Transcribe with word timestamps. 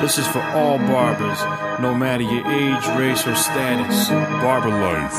This 0.00 0.18
is 0.18 0.26
for 0.26 0.40
all 0.40 0.78
barbers, 0.78 1.40
no 1.80 1.94
matter 1.94 2.22
your 2.22 2.46
age, 2.46 2.86
race, 2.98 3.26
or 3.26 3.34
status. 3.34 4.08
Barber 4.08 4.68
life. 4.68 5.12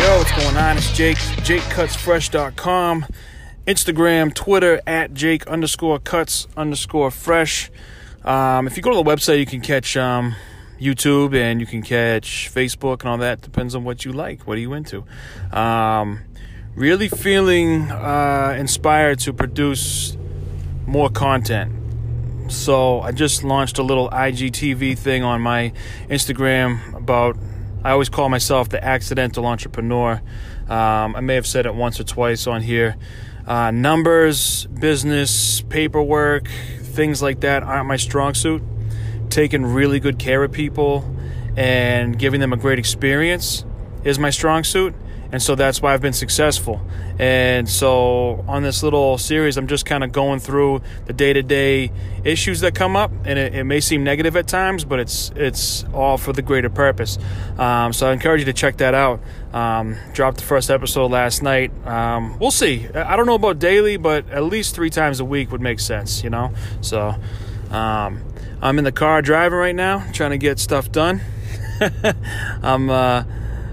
Yo, 0.00 0.18
what's 0.18 0.32
going 0.32 0.56
on? 0.56 0.76
It's 0.76 0.92
Jake, 0.92 1.16
JakeCutsFresh.com, 1.16 3.06
Instagram, 3.66 4.34
Twitter, 4.34 4.80
at 4.86 5.14
Jake 5.14 5.46
underscore 5.46 5.98
cuts 5.98 6.46
underscore 6.56 7.10
fresh. 7.10 7.70
Um, 8.24 8.66
if 8.66 8.76
you 8.76 8.82
go 8.82 8.90
to 8.90 8.96
the 8.96 9.02
website, 9.02 9.38
you 9.38 9.46
can 9.46 9.60
catch 9.60 9.96
um, 9.96 10.34
YouTube 10.82 11.34
and 11.34 11.60
you 11.60 11.66
can 11.66 11.82
catch 11.82 12.50
Facebook 12.52 13.00
and 13.00 13.10
all 13.10 13.18
that. 13.18 13.40
Depends 13.40 13.74
on 13.74 13.84
what 13.84 14.04
you 14.04 14.12
like. 14.12 14.46
What 14.46 14.58
are 14.58 14.60
you 14.60 14.72
into? 14.72 15.04
Um, 15.52 16.20
really 16.74 17.08
feeling 17.08 17.90
uh, 17.90 18.56
inspired 18.58 19.20
to 19.20 19.32
produce 19.32 20.16
more 20.86 21.10
content. 21.10 21.72
So 22.50 23.00
I 23.00 23.12
just 23.12 23.44
launched 23.44 23.78
a 23.78 23.82
little 23.82 24.10
IGTV 24.10 24.98
thing 24.98 25.22
on 25.22 25.40
my 25.40 25.72
Instagram 26.08 26.94
about. 26.94 27.36
I 27.84 27.90
always 27.90 28.08
call 28.08 28.28
myself 28.28 28.68
the 28.68 28.82
accidental 28.84 29.44
entrepreneur. 29.46 30.22
Um, 30.68 31.16
I 31.16 31.20
may 31.20 31.34
have 31.34 31.46
said 31.46 31.66
it 31.66 31.74
once 31.74 31.98
or 31.98 32.04
twice 32.04 32.46
on 32.46 32.62
here. 32.62 32.96
Uh, 33.46 33.72
numbers, 33.72 34.66
business, 34.66 35.62
paperwork, 35.62 36.48
things 36.80 37.22
like 37.22 37.40
that 37.40 37.64
aren't 37.64 37.88
my 37.88 37.96
strong 37.96 38.34
suit. 38.34 38.62
Taking 39.32 39.64
really 39.64 39.98
good 39.98 40.18
care 40.18 40.44
of 40.44 40.52
people 40.52 41.10
and 41.56 42.18
giving 42.18 42.38
them 42.38 42.52
a 42.52 42.56
great 42.58 42.78
experience 42.78 43.64
is 44.04 44.18
my 44.18 44.28
strong 44.28 44.62
suit. 44.62 44.94
And 45.32 45.42
so 45.42 45.54
that's 45.54 45.80
why 45.80 45.94
I've 45.94 46.02
been 46.02 46.12
successful. 46.12 46.82
And 47.18 47.66
so 47.66 48.44
on 48.46 48.62
this 48.62 48.82
little 48.82 49.16
series, 49.16 49.56
I'm 49.56 49.68
just 49.68 49.86
kind 49.86 50.04
of 50.04 50.12
going 50.12 50.38
through 50.38 50.82
the 51.06 51.14
day 51.14 51.32
to 51.32 51.42
day 51.42 51.90
issues 52.24 52.60
that 52.60 52.74
come 52.74 52.94
up. 52.94 53.10
And 53.24 53.38
it, 53.38 53.54
it, 53.54 53.64
may 53.64 53.80
seem 53.80 54.04
negative 54.04 54.36
at 54.36 54.46
times, 54.46 54.84
but 54.84 55.00
it's 55.00 55.32
it's 55.34 55.86
all 55.94 56.18
for 56.18 56.34
the 56.34 56.42
greater 56.42 56.68
purpose. 56.68 57.18
Um, 57.56 57.94
so 57.94 58.10
I 58.10 58.12
encourage 58.12 58.40
you 58.40 58.44
to 58.44 58.52
check 58.52 58.76
that 58.76 58.92
out. 58.92 59.22
Um, 59.54 59.96
dropped 60.12 60.36
the 60.36 60.44
first 60.44 60.70
episode 60.70 61.10
last 61.10 61.42
night. 61.42 61.72
Um, 61.86 62.38
we'll 62.38 62.50
see. 62.50 62.86
I 62.88 63.16
don't 63.16 63.24
know 63.24 63.36
about 63.36 63.58
daily, 63.58 63.96
but 63.96 64.28
at 64.28 64.44
least 64.44 64.74
three 64.74 64.90
times 64.90 65.20
a 65.20 65.24
week 65.24 65.50
would 65.52 65.62
make 65.62 65.80
sense, 65.80 66.22
you 66.22 66.28
know? 66.28 66.52
So 66.82 67.14
um, 67.70 68.22
I'm 68.62 68.78
in 68.78 68.84
the 68.84 68.92
car 68.92 69.20
driving 69.20 69.58
right 69.58 69.74
now, 69.74 70.10
trying 70.12 70.30
to 70.30 70.38
get 70.38 70.58
stuff 70.58 70.90
done. 70.90 71.20
I'm. 72.62 72.88
Uh, 72.88 73.24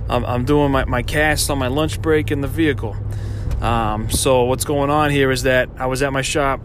I'm, 0.10 0.26
I'm 0.26 0.44
doing 0.44 0.72
my, 0.72 0.86
my 0.86 1.04
cast 1.04 1.52
on 1.52 1.60
my 1.60 1.68
lunch 1.68 2.02
break 2.02 2.32
in 2.32 2.42
the 2.42 2.48
vehicle. 2.48 2.98
Um, 3.62 4.10
so 4.10 4.46
what's 4.46 4.66
going 4.66 4.90
on 4.90 5.12
here 5.12 5.30
is 5.32 5.44
that 5.44 5.70
I 5.78 5.86
was 5.86 6.02
at 6.02 6.12
my 6.12 6.24
shop 6.24 6.62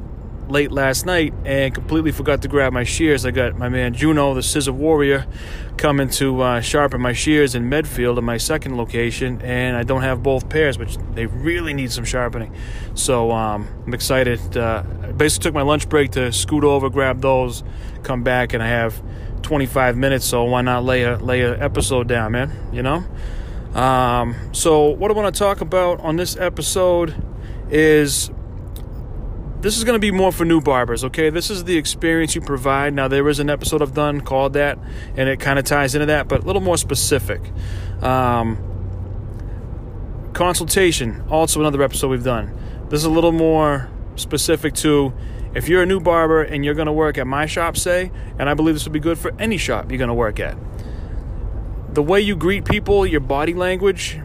late 0.48 0.70
last 0.70 1.06
night 1.06 1.32
and 1.44 1.74
completely 1.74 2.12
forgot 2.12 2.42
to 2.42 2.48
grab 2.48 2.72
my 2.72 2.84
shears. 2.84 3.24
I 3.24 3.30
got 3.30 3.56
my 3.56 3.68
man 3.68 3.94
Juno, 3.94 4.34
the 4.34 4.42
Scissor 4.42 4.72
Warrior, 4.72 5.26
coming 5.76 6.08
to 6.10 6.40
uh, 6.42 6.60
sharpen 6.60 7.00
my 7.00 7.12
shears 7.12 7.54
in 7.54 7.68
Medfield 7.68 8.18
at 8.18 8.24
my 8.24 8.36
second 8.36 8.76
location, 8.76 9.40
and 9.42 9.76
I 9.76 9.82
don't 9.82 10.02
have 10.02 10.22
both 10.22 10.48
pairs, 10.48 10.78
which 10.78 10.96
they 11.14 11.26
really 11.26 11.74
need 11.74 11.92
some 11.92 12.04
sharpening. 12.04 12.54
So 12.94 13.30
um, 13.30 13.68
I'm 13.86 13.94
excited. 13.94 14.56
Uh, 14.56 14.82
basically 15.16 15.44
took 15.44 15.54
my 15.54 15.62
lunch 15.62 15.88
break 15.88 16.12
to 16.12 16.32
scoot 16.32 16.64
over, 16.64 16.90
grab 16.90 17.20
those, 17.20 17.64
come 18.02 18.22
back, 18.22 18.52
and 18.52 18.62
I 18.62 18.68
have 18.68 19.02
25 19.42 19.96
minutes, 19.96 20.24
so 20.24 20.44
why 20.44 20.62
not 20.62 20.84
lay 20.84 21.02
a 21.02 21.16
lay 21.16 21.42
a 21.42 21.58
episode 21.62 22.08
down, 22.08 22.32
man? 22.32 22.52
You 22.72 22.82
know. 22.82 23.04
Um, 23.74 24.36
so 24.52 24.88
what 24.90 25.10
I 25.10 25.14
want 25.14 25.34
to 25.34 25.38
talk 25.38 25.60
about 25.60 26.00
on 26.00 26.16
this 26.16 26.36
episode 26.36 27.14
is 27.70 28.30
this 29.64 29.78
is 29.78 29.84
going 29.84 29.94
to 29.94 29.98
be 29.98 30.10
more 30.10 30.30
for 30.30 30.44
new 30.44 30.60
barbers. 30.60 31.04
Okay, 31.04 31.30
this 31.30 31.48
is 31.48 31.64
the 31.64 31.78
experience 31.78 32.34
you 32.34 32.42
provide. 32.42 32.92
Now 32.92 33.08
there 33.08 33.26
is 33.30 33.38
an 33.38 33.48
episode 33.48 33.80
I've 33.80 33.94
done 33.94 34.20
called 34.20 34.52
that, 34.52 34.78
and 35.16 35.26
it 35.26 35.40
kind 35.40 35.58
of 35.58 35.64
ties 35.64 35.94
into 35.94 36.04
that, 36.04 36.28
but 36.28 36.42
a 36.42 36.46
little 36.46 36.60
more 36.60 36.76
specific. 36.76 37.40
Um, 38.02 38.58
consultation, 40.34 41.24
also 41.30 41.60
another 41.60 41.82
episode 41.82 42.08
we've 42.08 42.22
done. 42.22 42.54
This 42.90 42.98
is 42.98 43.06
a 43.06 43.10
little 43.10 43.32
more 43.32 43.88
specific 44.16 44.74
to 44.74 45.14
if 45.54 45.66
you're 45.66 45.82
a 45.82 45.86
new 45.86 45.98
barber 45.98 46.42
and 46.42 46.62
you're 46.62 46.74
going 46.74 46.84
to 46.84 46.92
work 46.92 47.16
at 47.16 47.26
my 47.26 47.46
shop, 47.46 47.78
say, 47.78 48.12
and 48.38 48.50
I 48.50 48.54
believe 48.54 48.74
this 48.74 48.84
would 48.84 48.92
be 48.92 49.00
good 49.00 49.16
for 49.16 49.32
any 49.38 49.56
shop 49.56 49.90
you're 49.90 49.96
going 49.96 50.08
to 50.08 50.14
work 50.14 50.40
at, 50.40 50.58
the 51.90 52.02
way 52.02 52.20
you 52.20 52.36
greet 52.36 52.66
people, 52.66 53.06
your 53.06 53.20
body 53.20 53.54
language 53.54 54.20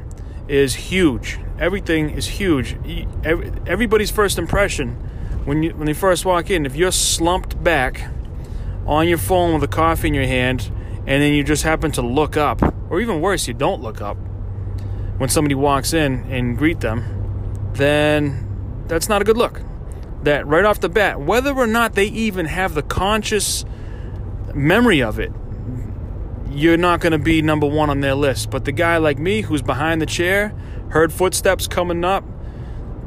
is 0.50 0.76
huge. 0.76 1.40
Everything 1.58 2.10
is 2.10 2.28
huge. 2.28 2.76
Everybody's 3.24 4.12
first 4.12 4.38
impression 4.38 5.06
when 5.46 5.64
you 5.64 5.72
when 5.72 5.86
they 5.86 5.94
first 5.94 6.26
walk 6.26 6.50
in, 6.50 6.66
if 6.66 6.76
you're 6.76 6.92
slumped 6.92 7.64
back 7.64 8.08
on 8.86 9.08
your 9.08 9.18
phone 9.18 9.54
with 9.54 9.64
a 9.64 9.68
coffee 9.68 10.08
in 10.08 10.14
your 10.14 10.28
hand, 10.28 10.72
and 11.06 11.22
then 11.22 11.34
you 11.34 11.44
just 11.44 11.64
happen 11.64 11.92
to 11.94 12.02
look 12.02 12.38
up, 12.38 12.62
or 12.90 13.02
even 13.02 13.22
worse, 13.22 13.48
you 13.48 13.54
don't 13.54 13.82
look 13.82 14.02
up 14.02 14.18
when 15.18 15.30
somebody 15.30 15.56
walks 15.56 15.94
in 15.94 16.24
and 16.32 16.58
greet 16.58 16.80
them, 16.80 17.72
then 17.74 18.84
that's 18.88 19.10
not 19.10 19.22
a 19.22 19.26
good 19.26 19.38
look 19.38 19.62
that 20.24 20.46
right 20.48 20.66
off 20.66 20.80
the 20.80 20.90
bat, 20.90 21.22
whether 21.22 21.54
or 21.56 21.68
not 21.68 21.94
they 21.94 22.06
even 22.06 22.46
have 22.46 22.74
the 22.74 22.82
conscious 22.82 23.66
memory 24.54 25.02
of 25.02 25.20
it, 25.20 25.32
you're 26.50 26.78
not 26.78 27.00
going 27.00 27.12
to 27.12 27.20
be 27.20 27.42
number 27.42 27.68
one 27.68 27.90
on 27.90 28.02
their 28.02 28.16
list. 28.16 28.50
But 28.50 28.66
the 28.66 28.72
guy 28.72 28.98
like 28.98 29.18
me 29.18 29.42
who's 29.42 29.62
behind 29.62 30.02
the 30.02 30.06
chair, 30.06 30.54
heard 30.90 31.14
footsteps 31.14 31.68
coming 31.68 32.04
up, 32.04 32.24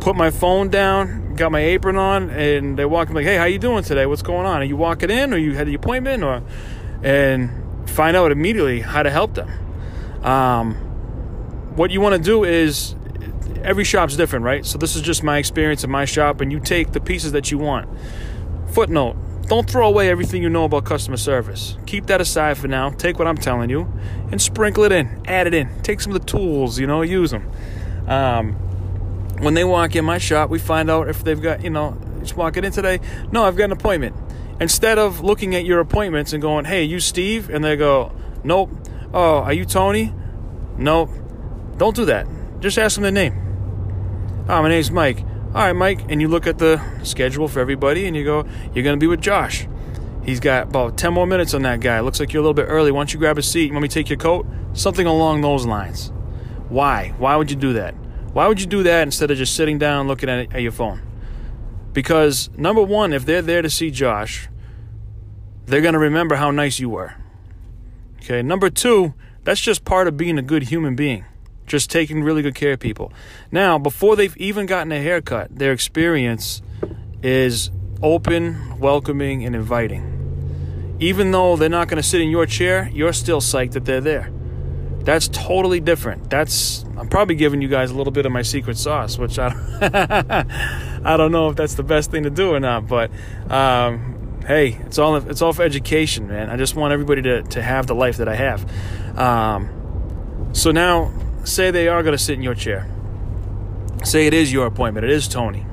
put 0.01 0.17
my 0.17 0.31
phone 0.31 0.69
down, 0.69 1.22
got 1.37 1.53
my 1.53 1.61
apron 1.61 1.97
on, 1.97 2.31
and 2.31 2.79
they 2.79 2.85
walk 2.85 3.09
in 3.09 3.15
like, 3.15 3.25
"Hey, 3.25 3.37
how 3.37 3.45
you 3.45 3.59
doing 3.59 3.83
today? 3.85 4.07
What's 4.07 4.23
going 4.23 4.47
on? 4.47 4.61
Are 4.63 4.65
you 4.65 4.77
walking 4.77 5.11
in, 5.11 5.33
or 5.33 5.37
you 5.37 5.55
had 5.55 5.67
the 5.67 5.75
appointment, 5.75 6.23
or?" 6.23 6.43
And 7.03 7.51
find 7.89 8.17
out 8.17 8.33
immediately 8.33 8.81
how 8.81 9.03
to 9.03 9.11
help 9.11 9.35
them. 9.35 9.51
Um, 10.25 10.75
what 11.77 11.91
you 11.91 12.01
want 12.01 12.15
to 12.15 12.23
do 12.23 12.45
is 12.45 12.95
every 13.63 13.85
shop's 13.85 14.17
different, 14.17 14.45
right? 14.45 14.65
So 14.65 14.79
this 14.79 14.97
is 14.97 15.03
just 15.03 15.23
my 15.23 15.39
experience 15.39 15.85
in 15.85 15.91
my 15.91 16.05
shop, 16.05 16.41
and 16.41 16.53
you 16.53 16.61
take 16.61 16.93
the 16.93 17.01
pieces 17.01 17.33
that 17.33 17.51
you 17.51 17.59
want. 17.59 17.89
Footnote: 18.71 19.17
Don't 19.49 19.69
throw 19.69 19.89
away 19.89 20.09
everything 20.09 20.43
you 20.43 20.49
know 20.49 20.65
about 20.65 20.85
customer 20.85 21.17
service. 21.17 21.77
Keep 21.87 22.07
that 22.07 22.21
aside 22.21 22.57
for 22.57 22.69
now. 22.69 22.91
Take 22.91 23.19
what 23.19 23.29
I'm 23.29 23.37
telling 23.37 23.71
you, 23.71 23.93
and 24.31 24.41
sprinkle 24.41 24.85
it 24.85 24.93
in. 24.93 25.23
Add 25.27 25.47
it 25.47 25.55
in. 25.55 25.83
Take 25.83 26.01
some 26.01 26.15
of 26.15 26.21
the 26.21 26.27
tools, 26.27 26.79
you 26.79 26.87
know, 26.87 27.03
use 27.03 27.31
them. 27.31 27.51
Um, 28.07 28.57
when 29.43 29.55
they 29.55 29.65
walk 29.65 29.97
in 29.97 30.05
my 30.05 30.19
shop, 30.19 30.51
we 30.51 30.59
find 30.59 30.91
out 30.91 31.09
if 31.09 31.25
they've 31.25 31.41
got, 31.41 31.63
you 31.63 31.71
know, 31.71 31.99
just 32.21 32.37
walking 32.37 32.65
in 32.65 32.73
today. 32.73 33.01
No, 33.31 33.45
I've 33.45 33.57
got 33.57 33.65
an 33.65 33.73
appointment. 33.73 34.17
Instead 34.61 34.99
of 34.99 35.21
looking 35.21 35.55
at 35.55 35.65
your 35.65 35.81
appointments 35.81 36.33
and 36.33 36.41
going, 36.41 36.65
"Hey, 36.65 36.85
you 36.85 37.01
Steve," 37.01 37.51
and 37.51 37.65
they 37.65 37.77
go, 37.77 38.13
"Nope." 38.45 38.71
Oh, 39.13 39.39
are 39.41 39.53
you 39.53 39.65
Tony? 39.65 40.15
Nope. 40.79 41.11
Don't 41.77 41.95
do 41.95 42.07
that. 42.07 42.27
Just 42.61 42.79
ask 42.79 42.95
them 42.95 43.03
their 43.03 43.13
name. 43.13 43.35
Oh, 44.49 44.63
my 44.63 44.69
name's 44.69 44.91
Mike. 44.91 45.21
All 45.55 45.67
right, 45.67 45.73
Mike. 45.75 46.11
And 46.11 46.21
you 46.21 46.29
look 46.29 46.47
at 46.47 46.59
the 46.59 46.81
schedule 47.03 47.47
for 47.47 47.61
everybody 47.61 48.07
and 48.07 48.17
you 48.17 48.25
go, 48.25 48.47
You're 48.73 48.85
going 48.85 48.97
to 48.97 49.01
be 49.01 49.07
with 49.07 49.21
Josh. 49.21 49.67
He's 50.25 50.41
got 50.41 50.69
about 50.69 50.97
10 50.97 51.13
more 51.13 51.27
minutes 51.27 51.53
on 51.53 51.63
that 51.63 51.81
guy. 51.81 52.01
Looks 52.01 52.21
like 52.21 52.33
you're 52.33 52.41
a 52.41 52.45
little 52.45 52.55
bit 52.55 52.67
early. 52.69 52.91
Why 52.91 53.01
don't 53.01 53.13
you 53.13 53.19
grab 53.19 53.39
a 53.39 53.43
seat? 53.43 53.73
Want 53.73 53.83
me 53.83 53.89
take 53.89 54.09
your 54.09 54.19
coat? 54.19 54.47
Something 54.73 55.07
along 55.07 55.41
those 55.41 55.67
lines. 55.67 56.13
Why? 56.69 57.13
Why 57.19 57.37
would 57.37 57.51
you 57.51 57.57
do 57.57 57.73
that? 57.75 57.95
Why 58.33 58.49
would 58.49 58.61
you 58.61 58.67
do 58.67 58.83
that 58.85 59.03
instead 59.03 59.31
of 59.31 59.39
just 59.39 59.55
sitting 59.55 59.79
down 59.79 60.09
looking 60.09 60.29
at, 60.29 60.55
at 60.55 60.63
your 60.63 60.73
phone? 60.73 61.03
Because, 61.93 62.49
number 62.57 62.83
one, 62.83 63.13
if 63.13 63.27
they're 63.27 63.43
there 63.43 63.63
to 63.63 63.69
see 63.69 63.91
Josh, 63.91 64.49
they're 65.67 65.83
going 65.83 65.93
to 65.93 65.99
remember 65.99 66.37
how 66.37 66.51
nice 66.51 66.79
you 66.79 66.89
were. 66.89 67.15
Okay. 68.17 68.43
Number 68.43 68.71
two, 68.71 69.15
that's 69.45 69.61
just 69.61 69.85
part 69.85 70.09
of 70.09 70.17
being 70.17 70.39
a 70.39 70.43
good 70.43 70.65
human 70.65 70.97
being 70.97 71.25
just 71.67 71.91
taking 71.91 72.23
really 72.23 72.43
good 72.43 72.55
care 72.55 72.73
of 72.73 72.81
people. 72.81 73.13
Now, 73.51 73.79
before 73.79 74.17
they've 74.17 74.37
even 74.37 74.67
gotten 74.67 74.93
a 74.93 75.01
haircut, 75.01 75.57
their 75.57 75.73
experience 75.73 76.61
is 77.23 77.71
open, 78.03 78.79
welcoming, 78.79 79.45
and 79.45 79.55
inviting. 79.55 80.97
Even 81.01 81.31
though 81.31 81.57
they're 81.57 81.69
not 81.69 81.89
going 81.89 81.97
to 81.97 82.07
sit 82.07 82.21
in 82.21 82.29
your 82.29 82.47
chair, 82.47 82.91
you're 82.93 83.13
still 83.13 83.41
psyched 83.41 83.73
that 83.73 83.85
they're 83.85 84.01
there. 84.01 84.31
That's 85.05 85.29
totally 85.29 85.81
different. 85.81 86.31
That's 86.31 86.85
I'm 86.97 87.09
probably 87.09 87.35
giving 87.35 87.61
you 87.63 87.69
guys 87.69 87.91
a 87.91 87.95
little 87.95 88.13
bit 88.13 88.27
of 88.27 88.33
my 88.33 88.43
secret 88.43 88.77
sauce, 88.77 89.19
which 89.19 89.39
I 89.39 89.49
don't, 89.49 89.83
I 91.07 91.17
don't 91.17 91.33
know 91.33 91.49
if 91.49 91.57
that's 91.57 91.75
the 91.75 91.83
best 91.83 92.11
thing 92.11 92.23
to 92.23 92.31
do 92.31 92.55
or 92.55 92.61
not. 92.61 92.87
But 92.87 93.11
um, 93.51 94.39
hey, 94.47 94.79
it's 94.87 94.99
all 94.99 95.17
it's 95.17 95.43
all 95.43 95.53
for 95.53 95.63
education, 95.63 96.29
man. 96.29 96.51
I 96.51 96.57
just 96.57 96.77
want 96.77 96.93
everybody 96.93 97.23
to 97.23 97.43
to 97.43 97.63
have 97.63 97.87
the 97.87 97.95
life 97.95 98.19
that 98.19 98.29
I 98.29 98.37
have. 98.37 99.19
Um, 99.19 100.51
so 100.53 100.71
now 100.71 101.13
say 101.45 101.71
they 101.71 101.89
are 101.89 102.03
going 102.03 102.17
to 102.17 102.23
sit 102.23 102.35
in 102.35 102.43
your 102.43 102.55
chair. 102.55 102.89
Say 104.05 104.27
it 104.27 104.35
is 104.35 104.53
your 104.53 104.67
appointment. 104.67 105.05
It 105.05 105.11
is 105.11 105.29
Tony. 105.29 105.67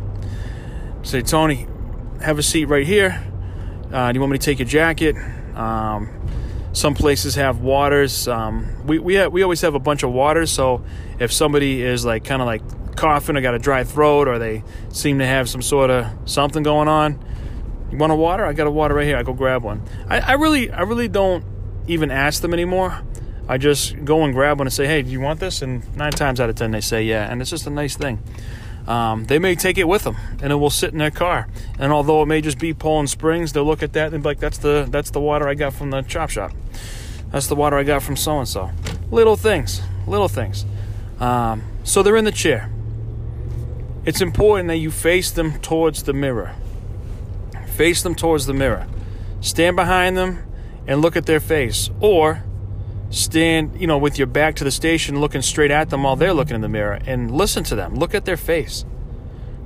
Say, 1.01 1.21
Tony, 1.21 1.67
have 2.21 2.37
a 2.37 2.43
seat 2.43 2.65
right 2.65 2.85
here. 2.85 3.23
Uh, 3.91 4.11
do 4.11 4.17
you 4.17 4.21
want 4.21 4.33
me 4.33 4.37
to 4.37 4.45
take 4.45 4.59
your 4.59 4.67
jacket? 4.67 5.15
Um, 5.55 6.18
Some 6.71 6.93
places 6.93 7.35
have 7.35 7.59
waters. 7.59 8.27
Um, 8.27 8.85
we 8.85 8.99
we 8.99 9.27
we 9.27 9.43
always 9.43 9.61
have 9.61 9.75
a 9.75 9.79
bunch 9.79 10.03
of 10.03 10.11
waters. 10.11 10.51
So 10.51 10.83
if 11.19 11.31
somebody 11.31 11.81
is 11.81 12.05
like 12.05 12.23
kind 12.23 12.41
of 12.41 12.45
like 12.45 12.61
coughing 12.95 13.37
or 13.37 13.41
got 13.41 13.55
a 13.55 13.59
dry 13.59 13.83
throat 13.83 14.27
or 14.27 14.39
they 14.39 14.63
seem 14.89 15.19
to 15.19 15.25
have 15.25 15.49
some 15.49 15.61
sort 15.61 15.89
of 15.89 16.05
something 16.25 16.63
going 16.63 16.87
on, 16.87 17.23
you 17.91 17.97
want 17.97 18.11
a 18.11 18.15
water? 18.15 18.45
I 18.45 18.53
got 18.53 18.67
a 18.67 18.71
water 18.71 18.93
right 18.93 19.05
here. 19.05 19.17
I 19.17 19.23
go 19.23 19.33
grab 19.33 19.63
one. 19.63 19.81
I, 20.07 20.19
I 20.19 20.31
really 20.33 20.69
I 20.69 20.81
really 20.81 21.07
don't 21.07 21.43
even 21.87 22.11
ask 22.11 22.41
them 22.41 22.53
anymore. 22.53 23.01
I 23.47 23.57
just 23.57 24.05
go 24.05 24.23
and 24.23 24.33
grab 24.33 24.59
one 24.59 24.67
and 24.67 24.73
say, 24.73 24.85
"Hey, 24.85 25.01
do 25.01 25.09
you 25.09 25.19
want 25.19 25.39
this?" 25.39 25.63
And 25.63 25.83
nine 25.95 26.11
times 26.11 26.39
out 26.39 26.49
of 26.49 26.55
ten, 26.55 26.69
they 26.69 26.81
say, 26.81 27.03
"Yeah." 27.03 27.29
And 27.29 27.41
it's 27.41 27.49
just 27.49 27.65
a 27.65 27.71
nice 27.71 27.95
thing. 27.95 28.21
Um, 28.87 29.25
they 29.25 29.37
may 29.39 29.55
take 29.55 29.77
it 29.77 29.87
with 29.87 30.03
them, 30.03 30.17
and 30.41 30.51
it 30.51 30.55
will 30.55 30.69
sit 30.69 30.91
in 30.91 30.99
their 30.99 31.11
car. 31.11 31.47
And 31.77 31.91
although 31.91 32.23
it 32.23 32.25
may 32.25 32.41
just 32.41 32.57
be 32.57 32.73
Poland 32.73 33.09
Springs, 33.09 33.53
they'll 33.53 33.65
look 33.65 33.83
at 33.83 33.93
that 33.93 34.13
and 34.13 34.23
be 34.23 34.29
like, 34.29 34.39
"That's 34.39 34.57
the 34.57 34.87
that's 34.89 35.11
the 35.11 35.19
water 35.19 35.47
I 35.47 35.53
got 35.53 35.73
from 35.73 35.91
the 35.91 36.01
chop 36.01 36.29
shop. 36.29 36.51
That's 37.31 37.47
the 37.47 37.55
water 37.55 37.77
I 37.77 37.83
got 37.83 38.01
from 38.01 38.15
so 38.15 38.39
and 38.39 38.47
so." 38.47 38.71
Little 39.11 39.35
things, 39.35 39.81
little 40.07 40.27
things. 40.27 40.65
Um, 41.19 41.63
so 41.83 42.01
they're 42.01 42.15
in 42.15 42.25
the 42.25 42.31
chair. 42.31 42.71
It's 44.05 44.21
important 44.21 44.69
that 44.69 44.77
you 44.77 44.91
face 44.91 45.29
them 45.29 45.59
towards 45.59 46.03
the 46.03 46.13
mirror. 46.13 46.55
Face 47.75 48.01
them 48.01 48.15
towards 48.15 48.45
the 48.45 48.53
mirror. 48.53 48.87
Stand 49.41 49.75
behind 49.75 50.17
them 50.17 50.43
and 50.87 51.01
look 51.01 51.15
at 51.15 51.25
their 51.25 51.39
face, 51.39 51.89
or 51.99 52.43
stand, 53.09 53.79
you 53.79 53.87
know, 53.87 53.97
with 53.97 54.17
your 54.17 54.27
back 54.27 54.55
to 54.57 54.63
the 54.63 54.71
station 54.71 55.19
looking 55.19 55.41
straight 55.41 55.71
at 55.71 55.89
them 55.89 56.03
while 56.03 56.15
they're 56.15 56.33
looking 56.33 56.55
in 56.55 56.61
the 56.61 56.69
mirror 56.69 56.99
and 57.05 57.31
listen 57.31 57.63
to 57.65 57.75
them. 57.75 57.95
Look 57.95 58.13
at 58.13 58.25
their 58.25 58.37
face. 58.37 58.85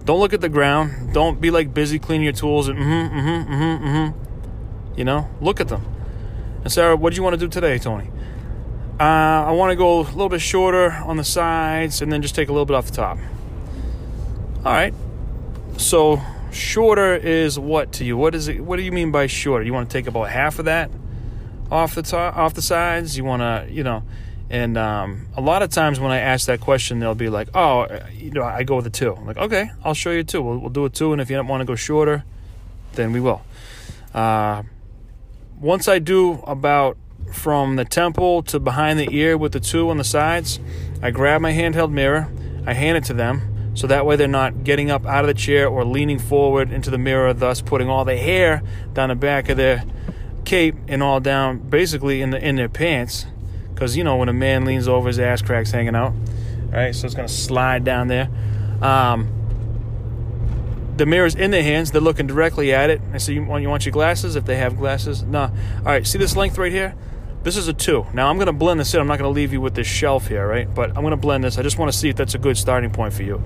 Don't 0.06 0.20
look 0.20 0.34
at 0.34 0.42
the 0.42 0.50
ground. 0.50 1.14
Don't 1.14 1.40
be 1.40 1.52
like 1.52 1.74
busy 1.74 2.00
cleaning 2.00 2.26
your 2.26 2.34
tools 2.34 2.68
and 2.68 2.78
mm-hmm, 2.78 3.18
mm-hmm, 3.18 3.54
mm-hmm, 3.54 3.88
mm-hmm. 3.88 5.00
You 5.00 5.06
know, 5.06 5.30
look 5.42 5.60
at 5.60 5.70
them. 5.70 5.86
And 6.64 6.72
Sarah, 6.72 6.96
what 6.96 7.12
do 7.12 7.18
you 7.18 7.24
want 7.24 7.34
to 7.34 7.40
do 7.40 7.48
today, 7.48 7.78
Tony? 7.78 8.10
Uh, 9.00 9.04
I 9.04 9.52
want 9.52 9.72
to 9.72 9.76
go 9.76 10.00
a 10.00 10.02
little 10.02 10.30
bit 10.30 10.42
shorter 10.42 10.92
on 10.92 11.18
the 11.18 11.24
sides 11.24 12.02
and 12.02 12.12
then 12.12 12.22
just 12.22 12.36
take 12.36 12.50
a 12.50 12.52
little 12.52 12.66
bit 12.66 12.76
off 12.76 12.86
the 12.86 12.96
top. 12.96 13.18
All 14.66 14.72
right. 14.72 14.94
So 15.78 16.22
shorter 16.52 17.16
is 17.16 17.58
what 17.58 17.94
to 17.94 18.06
you? 18.06 18.16
What 18.16 18.36
is 18.36 18.48
it? 18.48 18.62
What 18.62 18.78
do 18.78 18.84
you 18.84 18.92
mean 18.92 19.12
by 19.12 19.28
shorter? 19.28 19.66
You 19.66 19.74
want 19.74 19.90
to 19.90 19.94
take 19.94 20.08
about 20.08 20.30
half 20.30 20.60
of 20.60 20.66
that? 20.66 20.92
Off 21.74 21.96
the 21.96 22.04
top, 22.04 22.38
off 22.38 22.54
the 22.54 22.62
sides. 22.62 23.18
You 23.18 23.24
want 23.24 23.42
to, 23.42 23.68
you 23.74 23.84
know, 23.84 24.04
and 24.50 24.78
um, 24.78 25.28
a 25.36 25.42
lot 25.42 25.64
of 25.64 25.72
times 25.72 26.00
when 26.00 26.12
I 26.12 26.20
ask 26.20 26.46
that 26.46 26.62
question, 26.62 27.00
they'll 27.00 27.16
be 27.16 27.30
like, 27.30 27.50
"Oh, 27.56 27.88
you 28.14 28.30
know, 28.32 28.44
I 28.44 28.64
go 28.64 28.76
with 28.76 28.86
a 28.86 28.92
two. 28.92 29.16
I'm 29.16 29.26
like, 29.26 29.38
"Okay, 29.38 29.72
I'll 29.84 29.96
show 29.96 30.12
you 30.12 30.24
two. 30.24 30.42
We'll, 30.42 30.60
we'll 30.60 30.70
do 30.70 30.86
a 30.86 30.90
two, 30.90 31.12
and 31.12 31.20
if 31.22 31.30
you 31.30 31.36
don't 31.36 31.48
want 31.48 31.62
to 31.62 31.66
go 31.66 31.76
shorter, 31.76 32.24
then 32.94 33.12
we 33.12 33.20
will." 33.20 33.42
Uh, 34.14 34.64
once 35.60 35.88
I 35.88 35.98
do 35.98 36.34
about 36.46 36.98
from 37.32 37.78
the 37.78 37.86
temple 37.86 38.44
to 38.44 38.60
behind 38.60 39.00
the 39.00 39.08
ear 39.12 39.36
with 39.36 39.54
the 39.54 39.60
two 39.60 39.90
on 39.90 39.98
the 39.98 40.04
sides, 40.04 40.60
I 41.02 41.10
grab 41.10 41.42
my 41.42 41.52
handheld 41.52 41.92
mirror, 41.92 42.30
I 42.68 42.74
hand 42.74 42.98
it 42.98 43.06
to 43.06 43.14
them, 43.14 43.72
so 43.74 43.88
that 43.88 44.06
way 44.06 44.16
they're 44.16 44.28
not 44.28 44.64
getting 44.64 44.92
up 44.92 45.08
out 45.08 45.24
of 45.24 45.28
the 45.28 45.34
chair 45.34 45.68
or 45.68 45.84
leaning 45.84 46.20
forward 46.20 46.72
into 46.72 46.92
the 46.92 47.00
mirror, 47.00 47.34
thus 47.34 47.62
putting 47.62 47.90
all 47.90 48.06
the 48.06 48.18
hair 48.18 48.62
down 48.94 49.10
the 49.10 49.16
back 49.16 49.50
of 49.50 49.58
their 49.58 49.84
cape 50.46 50.76
and 50.88 51.02
all 51.02 51.20
down 51.20 51.58
basically 51.58 52.22
in 52.22 52.30
the 52.30 52.46
in 52.46 52.56
their 52.56 52.70
pants. 52.70 53.26
Because 53.74 53.98
you 53.98 54.04
know 54.04 54.18
when 54.18 54.30
a 54.30 54.34
man 54.34 54.66
leans 54.66 54.88
over 54.88 55.08
his 55.08 55.20
ass 55.20 55.42
cracks 55.42 55.72
hanging 55.72 55.96
out 55.96 56.14
right? 56.74 56.96
So 56.96 57.06
it's 57.06 57.16
to 57.16 57.28
slide 57.28 57.84
down 57.84 58.08
there. 58.08 58.30
Um, 58.82 59.30
the 60.98 61.06
mirror's 61.06 61.36
in 61.36 61.52
their 61.52 61.64
hands. 61.64 61.92
They're 61.92 62.02
looking 62.02 62.28
directly 62.28 62.74
at 62.74 62.90
it. 62.90 63.02
I 63.14 63.18
say 63.18 63.34
you 63.34 63.44
want, 63.44 63.62
you 63.62 63.70
want 63.70 63.86
your 63.86 63.94
glasses? 63.94 64.36
If 64.36 64.46
they 64.46 64.58
have 64.58 64.78
glasses 64.78 65.24
no 65.24 65.44
all 65.44 65.52
right 65.86 66.06
see 66.06 66.18
this 66.18 66.36
length 66.36 66.58
right 66.58 66.72
here? 66.72 66.96
This 67.44 67.58
is 67.58 67.68
a 67.68 67.74
two. 67.74 68.06
Now 68.14 68.30
i'm 68.30 68.38
to 68.40 68.54
blend 68.54 68.80
this 68.80 68.94
in. 68.94 69.00
I'm 69.00 69.08
not 69.08 69.18
to 69.20 69.30
leave 69.30 69.54
you 69.54 69.62
with 69.62 69.76
this 69.76 69.88
shelf 69.88 70.28
here 70.28 70.48
right? 70.48 70.74
But 70.74 70.96
i'm 70.96 71.04
to 71.12 71.18
blend 71.18 71.44
this. 71.44 71.58
I 71.58 71.64
just 71.64 71.78
want 71.78 71.92
to 71.92 71.98
see 71.98 72.10
if 72.10 72.16
that's 72.16 72.36
a 72.36 72.40
good 72.40 72.58
starting 72.58 72.92
point 72.92 73.14
for 73.14 73.24
you. 73.24 73.42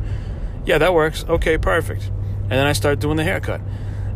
Yeah 0.66 0.78
that 0.78 0.94
works. 0.94 1.26
Okay 1.28 1.58
perfect. 1.58 2.04
And 2.44 2.52
then 2.52 2.66
i 2.66 2.74
start 2.74 3.00
doing 3.00 3.18
the 3.18 3.24
haircut 3.24 3.62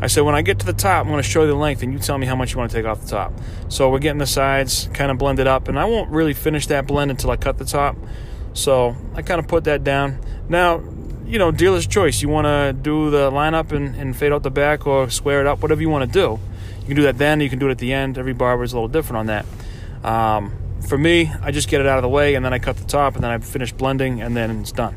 I 0.01 0.07
said, 0.07 0.21
when 0.21 0.33
I 0.33 0.41
get 0.41 0.59
to 0.59 0.65
the 0.65 0.73
top, 0.73 1.05
I'm 1.05 1.11
going 1.11 1.21
to 1.21 1.29
show 1.29 1.41
you 1.41 1.47
the 1.47 1.55
length, 1.55 1.83
and 1.83 1.93
you 1.93 1.99
tell 1.99 2.17
me 2.17 2.25
how 2.25 2.35
much 2.35 2.53
you 2.53 2.57
want 2.57 2.71
to 2.71 2.77
take 2.77 2.85
off 2.85 3.01
the 3.01 3.07
top. 3.07 3.33
So 3.69 3.89
we're 3.89 3.99
getting 3.99 4.17
the 4.17 4.25
sides 4.25 4.89
kind 4.93 5.11
of 5.11 5.19
blended 5.19 5.45
up, 5.47 5.67
and 5.67 5.79
I 5.79 5.85
won't 5.85 6.09
really 6.09 6.33
finish 6.33 6.65
that 6.67 6.87
blend 6.87 7.11
until 7.11 7.29
I 7.29 7.37
cut 7.37 7.57
the 7.59 7.65
top. 7.65 7.95
So 8.53 8.95
I 9.13 9.21
kind 9.21 9.39
of 9.39 9.47
put 9.47 9.65
that 9.65 9.83
down. 9.83 10.19
Now, 10.49 10.81
you 11.25 11.39
know, 11.39 11.51
dealer's 11.51 11.87
choice. 11.87 12.21
You 12.21 12.29
want 12.29 12.45
to 12.45 12.73
do 12.73 13.09
the 13.11 13.31
lineup 13.31 13.71
and, 13.71 13.95
and 13.95 14.15
fade 14.17 14.33
out 14.33 14.43
the 14.43 14.51
back 14.51 14.85
or 14.85 15.09
square 15.09 15.39
it 15.39 15.47
up, 15.47 15.61
whatever 15.61 15.81
you 15.81 15.89
want 15.89 16.11
to 16.11 16.19
do. 16.19 16.39
You 16.81 16.87
can 16.87 16.95
do 16.95 17.03
that 17.03 17.17
then, 17.17 17.39
you 17.39 17.49
can 17.49 17.59
do 17.59 17.67
it 17.67 17.71
at 17.71 17.77
the 17.77 17.93
end. 17.93 18.17
Every 18.17 18.33
barber 18.33 18.63
is 18.63 18.73
a 18.73 18.75
little 18.75 18.89
different 18.89 19.19
on 19.19 19.25
that. 19.27 19.45
Um, 20.03 20.51
for 20.87 20.97
me, 20.97 21.31
I 21.41 21.51
just 21.51 21.69
get 21.69 21.79
it 21.79 21.85
out 21.85 21.99
of 21.99 22.01
the 22.01 22.09
way, 22.09 22.33
and 22.33 22.43
then 22.43 22.53
I 22.53 22.59
cut 22.59 22.75
the 22.77 22.85
top, 22.85 23.13
and 23.13 23.23
then 23.23 23.31
I 23.31 23.37
finish 23.37 23.71
blending, 23.71 24.21
and 24.21 24.35
then 24.35 24.61
it's 24.61 24.71
done. 24.71 24.95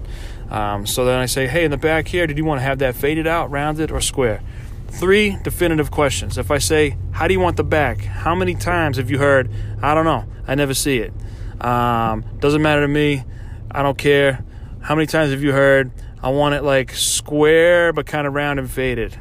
Um, 0.51 0.87
so 0.87 1.05
then 1.05 1.21
I 1.21 1.27
say, 1.27 1.47
hey, 1.47 1.65
in 1.65 1.71
the 1.71 1.77
back 1.77 2.09
here, 2.09 2.27
did 2.27 2.39
you 2.39 2.45
want 2.45 2.61
to 2.61 2.65
have 2.65 2.79
that 2.79 2.97
faded 2.97 3.27
out, 3.27 3.51
rounded, 3.51 3.91
or 3.91 4.01
square? 4.01 4.41
Three 4.95 5.37
definitive 5.43 5.91
questions. 5.91 6.39
If 6.39 6.51
I 6.51 6.59
say, 6.59 6.97
How 7.11 7.27
do 7.27 7.35
you 7.35 7.41
want 7.41 7.57
the 7.57 7.65
back? 7.65 8.01
How 8.01 8.35
many 8.35 8.55
times 8.55 8.97
have 8.97 9.11
you 9.11 9.19
heard, 9.19 9.51
I 9.83 9.95
don't 9.95 10.05
know, 10.05 10.25
I 10.47 10.55
never 10.55 10.73
see 10.73 10.99
it? 10.99 11.13
Um, 11.61 12.25
doesn't 12.39 12.63
matter 12.63 12.83
to 12.83 12.89
me, 12.89 13.25
I 13.71 13.83
don't 13.83 13.99
care. 13.99 14.45
How 14.81 14.95
many 14.95 15.07
times 15.07 15.33
have 15.33 15.43
you 15.43 15.53
heard, 15.53 15.91
I 16.23 16.29
want 16.29 16.55
it 16.55 16.63
like 16.63 16.93
square 16.93 17.93
but 17.93 18.07
kind 18.07 18.27
of 18.27 18.35
round 18.35 18.59
and 18.59 18.71
faded? 18.71 19.19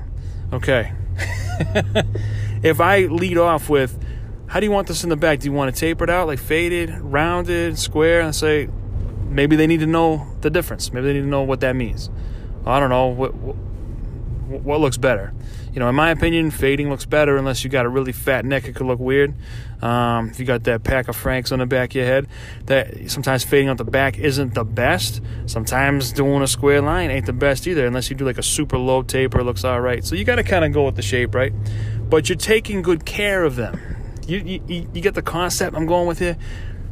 Okay. 0.51 0.93
if 2.63 2.79
I 2.79 3.05
lead 3.07 3.37
off 3.39 3.67
with, 3.67 3.97
How 4.45 4.59
do 4.59 4.67
you 4.67 4.71
want 4.71 4.87
this 4.87 5.03
in 5.03 5.09
the 5.09 5.17
back? 5.17 5.39
Do 5.39 5.45
you 5.45 5.53
want 5.53 5.69
it 5.69 5.75
tapered 5.75 6.09
out, 6.09 6.27
like 6.27 6.39
faded, 6.39 6.91
rounded, 6.99 7.79
square? 7.79 8.19
And 8.19 8.27
I 8.27 8.31
say, 8.31 8.69
maybe 9.27 9.55
they 9.55 9.65
need 9.65 9.79
to 9.79 9.87
know 9.87 10.27
the 10.41 10.51
difference. 10.51 10.93
Maybe 10.93 11.07
they 11.07 11.13
need 11.13 11.21
to 11.21 11.27
know 11.27 11.41
what 11.41 11.61
that 11.61 11.75
means. 11.75 12.11
I 12.63 12.79
don't 12.79 12.91
know. 12.91 13.07
What, 13.07 13.33
what, 13.33 13.55
what 14.61 14.79
looks 14.79 14.97
better? 14.97 15.33
You 15.73 15.79
know, 15.79 15.89
in 15.89 15.95
my 15.95 16.11
opinion, 16.11 16.51
fading 16.51 16.91
looks 16.91 17.05
better 17.05 17.35
unless 17.35 17.63
you 17.63 17.69
got 17.69 17.87
a 17.87 17.89
really 17.89 18.11
fat 18.11 18.45
neck. 18.45 18.67
It 18.67 18.75
could 18.75 18.85
look 18.85 18.99
weird. 18.99 19.33
Um, 19.81 20.29
if 20.29 20.39
you 20.39 20.45
got 20.45 20.65
that 20.65 20.83
pack 20.83 21.07
of 21.07 21.15
Franks 21.15 21.51
on 21.51 21.57
the 21.59 21.65
back 21.65 21.89
of 21.89 21.95
your 21.95 22.05
head, 22.05 22.27
that 22.67 23.09
sometimes 23.09 23.43
fading 23.43 23.69
out 23.69 23.77
the 23.77 23.83
back 23.83 24.19
isn't 24.19 24.53
the 24.53 24.63
best. 24.63 25.19
Sometimes 25.47 26.11
doing 26.11 26.43
a 26.43 26.47
square 26.47 26.81
line 26.81 27.09
ain't 27.09 27.25
the 27.25 27.33
best 27.33 27.65
either, 27.65 27.87
unless 27.87 28.11
you 28.11 28.15
do 28.15 28.23
like 28.23 28.37
a 28.37 28.43
super 28.43 28.77
low 28.77 29.01
taper. 29.01 29.39
It 29.39 29.45
looks 29.45 29.63
all 29.63 29.81
right. 29.81 30.05
So 30.05 30.15
you 30.15 30.23
got 30.23 30.35
to 30.35 30.43
kind 30.43 30.63
of 30.63 30.73
go 30.73 30.85
with 30.85 30.95
the 30.95 31.01
shape, 31.01 31.33
right? 31.33 31.51
But 32.07 32.29
you're 32.29 32.37
taking 32.37 32.83
good 32.83 33.03
care 33.03 33.43
of 33.43 33.55
them. 33.55 33.79
You, 34.27 34.37
you 34.37 34.87
you 34.93 35.01
get 35.01 35.15
the 35.15 35.23
concept 35.23 35.75
I'm 35.75 35.87
going 35.87 36.07
with 36.07 36.19
here. 36.19 36.37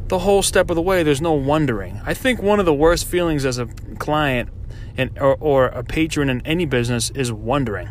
The 0.08 0.18
whole 0.18 0.42
step 0.42 0.70
of 0.70 0.76
the 0.76 0.82
way, 0.82 1.04
there's 1.04 1.22
no 1.22 1.32
wondering. 1.32 2.00
I 2.04 2.14
think 2.14 2.42
one 2.42 2.58
of 2.58 2.66
the 2.66 2.74
worst 2.74 3.06
feelings 3.06 3.46
as 3.46 3.58
a 3.58 3.66
client 3.98 4.50
and 4.96 5.16
or, 5.20 5.36
or 5.36 5.66
a 5.66 5.84
patron 5.84 6.28
in 6.28 6.44
any 6.44 6.66
business 6.66 7.10
is 7.10 7.32
wondering 7.32 7.88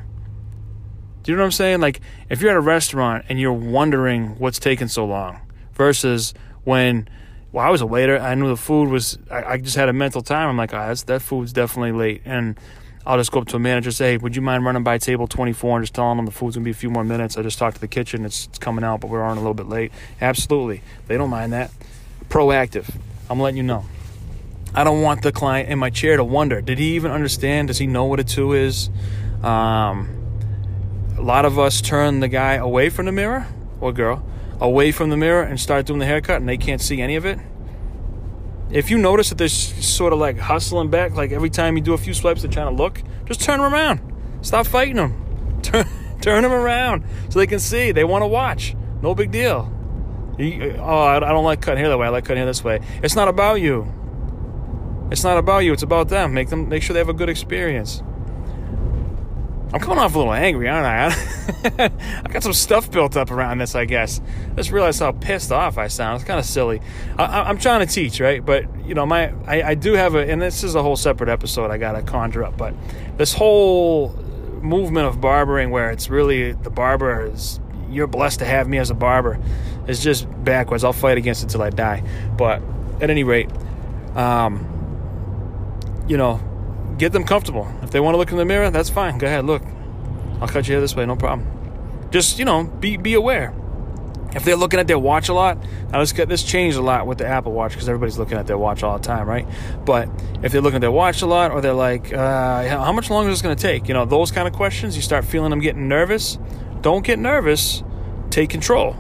do 1.24 1.32
you 1.32 1.36
know 1.36 1.44
what 1.44 1.48
I'm 1.48 1.52
saying? 1.52 1.82
Like, 1.82 2.02
if 2.30 2.42
you're 2.42 2.52
at 2.52 2.58
a 2.58 2.62
restaurant 2.62 3.26
and 3.30 3.40
you're 3.40 3.54
wondering 3.54 4.40
what's 4.40 4.60
taking 4.60 4.88
so 4.88 5.06
long, 5.06 5.40
versus 5.74 6.34
when, 6.64 7.08
well, 7.52 7.66
I 7.66 7.70
was 7.70 7.82
a 7.82 7.86
waiter, 7.86 8.20
I 8.20 8.36
knew 8.36 8.50
the 8.50 8.58
food 8.58 8.90
was, 8.90 9.18
I, 9.30 9.44
I 9.44 9.58
just 9.58 9.76
had 9.76 9.90
a 9.90 9.94
mental 9.94 10.22
time. 10.22 10.50
I'm 10.50 10.58
like, 10.58 10.72
that's, 10.72 11.04
that 11.04 11.22
food's 11.22 11.54
definitely 11.54 11.92
late. 11.92 12.22
And 12.26 12.60
I'll 13.06 13.18
just 13.18 13.32
go 13.32 13.40
up 13.42 13.48
to 13.48 13.56
a 13.56 13.60
manager 13.60 13.90
and 13.90 13.96
say, 13.96 14.12
hey, 14.12 14.18
would 14.18 14.36
you 14.36 14.42
mind 14.42 14.64
running 14.64 14.84
by 14.84 15.00
table 15.00 15.28
24 15.28 15.78
and 15.78 15.84
just 15.84 15.96
telling 15.96 16.18
them 16.18 16.26
the 16.26 16.32
food's 16.32 16.56
going 16.56 16.64
to 16.64 16.68
be 16.68 16.72
a 16.72 16.76
few 16.76 16.92
more 16.92 17.04
minutes? 17.04 17.38
I 17.38 17.42
just 17.42 17.58
talked 17.58 17.76
to 17.76 17.82
the 17.82 17.88
kitchen, 17.88 18.26
it's, 18.26 18.46
it's 18.48 18.60
coming 18.60 18.84
out, 18.84 19.02
but 19.02 19.10
we're 19.10 19.24
on 19.24 19.38
a 19.38 19.40
little 19.40 19.56
bit 19.56 19.68
late. 19.68 19.92
Absolutely. 20.20 20.82
They 21.08 21.18
don't 21.18 21.32
mind 21.32 21.54
that. 21.54 21.72
Proactive. 22.30 22.94
I'm 23.30 23.40
letting 23.40 23.58
you 23.58 23.64
know. 23.64 23.86
I 24.74 24.84
don't 24.84 25.02
want 25.02 25.22
the 25.22 25.32
client 25.32 25.70
in 25.70 25.80
my 25.80 25.90
chair 25.90 26.16
to 26.16 26.24
wonder, 26.24 26.62
did 26.62 26.78
he 26.78 26.96
even 26.96 27.12
understand? 27.12 27.70
Does 27.70 27.78
he 27.78 27.88
know 27.88 28.06
what 28.06 28.20
a 28.20 28.24
two 28.24 28.54
is? 28.54 28.90
Um, 29.42 30.21
a 31.22 31.24
lot 31.24 31.46
of 31.46 31.60
us 31.60 31.82
turn 31.82 32.20
the 32.20 32.28
guy 32.28 32.56
away 32.56 32.90
from 32.90 33.06
the 33.06 33.12
mirror 33.12 33.46
or 33.80 33.94
girl 33.94 34.26
away 34.60 34.92
from 34.92 35.12
the 35.12 35.18
mirror 35.18 35.44
and 35.44 35.60
start 35.60 35.86
doing 35.86 36.00
the 36.00 36.06
haircut 36.06 36.38
and 36.38 36.50
they 36.50 36.58
can't 36.58 36.82
see 36.82 37.00
any 37.00 37.16
of 37.16 37.28
it. 37.28 37.38
If 38.72 38.90
you 38.90 38.98
notice 38.98 39.30
that 39.30 39.38
they're 39.38 39.48
sort 39.48 40.14
of 40.14 40.20
like 40.20 40.40
hustling 40.40 40.90
back, 40.90 41.14
like 41.14 41.32
every 41.32 41.52
time 41.52 41.78
you 41.78 41.84
do 41.84 41.94
a 41.94 41.98
few 41.98 42.16
swipes, 42.16 42.42
they're 42.42 42.50
trying 42.50 42.76
to 42.76 42.84
look, 42.84 43.04
just 43.26 43.40
turn 43.40 43.60
them 43.60 43.72
around. 43.72 44.02
Stop 44.42 44.66
fighting 44.66 44.96
them. 44.96 45.60
Turn, 45.62 45.86
turn 46.22 46.42
them 46.42 46.52
around 46.52 47.04
so 47.30 47.38
they 47.38 47.46
can 47.46 47.60
see. 47.60 47.92
They 47.92 48.04
want 48.04 48.24
to 48.24 48.28
watch. 48.28 48.76
No 49.04 49.14
big 49.14 49.30
deal. 49.30 49.72
Oh, 50.80 50.98
I 50.98 51.20
don't 51.20 51.44
like 51.44 51.62
cutting 51.62 51.78
hair 51.80 51.90
that 51.90 52.00
way. 52.00 52.08
I 52.08 52.10
like 52.10 52.26
cutting 52.26 52.38
hair 52.38 52.48
this 52.48 52.64
way. 52.64 52.80
It's 53.04 53.16
not 53.16 53.28
about 53.28 53.62
you. 53.62 53.94
It's 55.12 55.24
not 55.24 55.38
about 55.38 55.60
you. 55.60 55.74
It's 55.74 55.84
about 55.84 56.10
them. 56.10 56.34
Make 56.34 56.50
them 56.50 56.68
make 56.68 56.82
sure 56.82 56.96
they 56.96 57.00
have 57.00 57.10
a 57.10 57.14
good 57.14 57.30
experience. 57.30 58.02
I'm 59.74 59.80
coming 59.80 60.00
off 60.00 60.14
a 60.16 60.18
little 60.18 60.34
angry, 60.34 60.68
aren't 60.68 60.86
I? 60.86 61.92
I 62.26 62.30
got 62.30 62.44
some 62.44 62.52
stuff 62.52 62.92
built 62.92 63.16
up 63.16 63.32
around 63.32 63.60
this, 63.60 63.74
I 63.74 63.86
guess. 63.86 64.20
I 64.52 64.56
just 64.56 64.72
realized 64.72 65.00
how 65.00 65.14
pissed 65.14 65.52
off 65.52 65.78
I 65.78 65.88
sound. 65.88 66.18
It's 66.18 66.28
kind 66.28 66.40
of 66.40 66.46
silly. 66.46 66.82
I, 67.18 67.50
am 67.50 67.58
trying 67.58 67.86
to 67.86 67.92
teach, 67.92 68.20
right? 68.20 68.46
But 68.46 68.66
you 68.86 68.94
know, 68.96 69.06
my 69.06 69.34
I, 69.48 69.64
I 69.70 69.76
do 69.76 69.94
have 69.94 70.16
a, 70.16 70.30
and 70.30 70.42
this 70.42 70.66
is 70.66 70.76
a 70.76 70.84
whole 70.84 70.98
separate 70.98 71.30
episode 71.30 71.72
I 71.72 71.78
got 71.78 71.94
to 71.94 72.02
conjure 72.02 72.44
up. 72.44 72.58
But 72.58 72.74
this 73.18 73.34
whole 73.34 74.10
movement 74.62 75.08
of 75.08 75.22
barbering, 75.22 75.70
where 75.70 75.90
it's 75.90 76.10
really 76.10 76.52
the 76.52 76.70
barber 76.70 77.28
is 77.28 77.62
you're 77.90 78.08
blessed 78.08 78.40
to 78.40 78.46
have 78.46 78.68
me 78.68 78.78
as 78.78 78.90
a 78.90 78.96
barber, 78.96 79.40
is 79.88 80.04
just 80.04 80.28
backwards. 80.44 80.84
I'll 80.84 80.92
fight 80.92 81.18
against 81.18 81.44
it 81.44 81.50
till 81.50 81.62
I 81.62 81.70
die. 81.70 82.04
But 82.38 82.62
at 83.00 83.10
any 83.10 83.24
rate, 83.24 83.50
um, 84.16 84.68
you 86.10 86.18
know, 86.18 86.42
get 87.02 87.14
them 87.14 87.24
comfortable. 87.24 87.68
If 87.82 87.90
they 87.90 88.00
want 88.00 88.14
to 88.14 88.20
look 88.20 88.32
in 88.32 88.38
the 88.38 88.46
mirror, 88.46 88.70
that's 88.70 88.92
fine. 88.92 89.18
Go 89.18 89.26
ahead, 89.26 89.44
look. 89.44 89.64
I'll 90.40 90.48
cut 90.48 90.68
your 90.68 90.76
hair 90.76 90.82
this 90.82 90.96
way, 90.96 91.04
no 91.08 91.16
problem. 91.16 91.48
Just 92.12 92.38
you 92.38 92.46
know, 92.46 92.64
be 92.64 92.96
be 92.96 93.16
aware. 93.16 93.56
If 94.36 94.46
they're 94.46 94.56
looking 94.56 94.80
at 94.80 94.88
their 94.88 95.00
watch 95.00 95.28
a 95.28 95.34
lot, 95.34 95.58
now 95.92 96.00
this 96.00 96.12
this 96.14 96.44
changed 96.44 96.78
a 96.78 96.82
lot 96.82 97.08
with 97.08 97.18
the 97.18 97.26
Apple 97.26 97.54
Watch 97.54 97.72
because 97.72 97.90
everybody's 97.90 98.20
looking 98.20 98.38
at 98.38 98.46
their 98.46 98.58
watch 98.58 98.84
all 98.84 98.98
the 99.00 99.04
time, 99.04 99.28
right? 99.28 99.48
But 99.84 100.10
if 100.44 100.52
they're 100.52 100.62
looking 100.62 100.76
at 100.76 100.82
their 100.82 100.92
watch 100.92 101.24
a 101.24 101.26
lot, 101.26 101.52
or 101.52 101.60
they're 101.60 101.74
like, 101.74 102.14
uh, 102.14 102.68
how 102.68 102.92
much 102.92 103.10
longer 103.10 103.32
is 103.32 103.40
this 103.40 103.42
going 103.42 103.56
to 103.56 103.62
take? 103.62 103.88
You 103.88 103.96
know, 103.96 104.06
those 104.06 104.32
kind 104.32 104.48
of 104.48 104.54
questions. 104.54 104.96
You 104.96 105.02
start 105.02 105.26
feeling 105.26 105.50
them 105.50 105.60
getting 105.60 105.88
nervous. 105.88 106.38
Don't 106.82 107.04
get 107.04 107.18
nervous. 107.18 107.84
Take 108.30 108.52
control. 108.52 108.96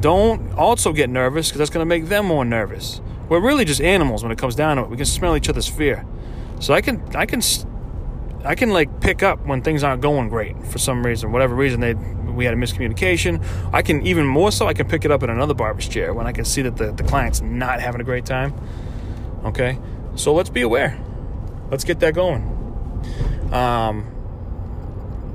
Don't 0.00 0.54
also 0.54 0.92
get 0.92 1.10
nervous 1.10 1.48
because 1.48 1.58
that's 1.58 1.70
going 1.70 1.86
to 1.86 1.88
make 1.88 2.06
them 2.06 2.24
more 2.26 2.46
nervous. 2.46 3.02
We're 3.28 3.40
really 3.40 3.64
just 3.66 3.80
animals 3.82 4.22
when 4.22 4.32
it 4.32 4.38
comes 4.38 4.54
down 4.54 4.78
to 4.78 4.84
it. 4.84 4.88
We 4.90 4.96
can 4.96 5.06
smell 5.06 5.36
each 5.36 5.48
other's 5.48 5.68
fear. 5.68 6.06
So 6.62 6.72
I 6.74 6.80
can 6.80 7.02
I 7.16 7.26
can 7.26 7.42
I 8.44 8.54
can 8.54 8.70
like 8.70 9.00
pick 9.00 9.24
up 9.24 9.44
when 9.44 9.62
things 9.62 9.82
aren't 9.82 10.00
going 10.00 10.28
great 10.28 10.64
for 10.68 10.78
some 10.78 11.04
reason, 11.04 11.32
whatever 11.32 11.56
reason 11.56 11.80
they 11.80 11.94
we 11.94 12.44
had 12.44 12.54
a 12.54 12.56
miscommunication. 12.56 13.44
I 13.72 13.82
can 13.82 14.06
even 14.06 14.24
more 14.24 14.52
so 14.52 14.68
I 14.68 14.72
can 14.72 14.86
pick 14.86 15.04
it 15.04 15.10
up 15.10 15.24
in 15.24 15.28
another 15.28 15.54
barber's 15.54 15.88
chair 15.88 16.14
when 16.14 16.28
I 16.28 16.32
can 16.32 16.44
see 16.44 16.62
that 16.62 16.76
the, 16.76 16.92
the 16.92 17.02
client's 17.02 17.40
not 17.40 17.80
having 17.80 18.00
a 18.00 18.04
great 18.04 18.24
time. 18.24 18.54
Okay? 19.44 19.76
So 20.14 20.32
let's 20.32 20.50
be 20.50 20.62
aware. 20.62 20.98
Let's 21.68 21.82
get 21.82 21.98
that 21.98 22.14
going. 22.14 22.42
Um 23.52 24.04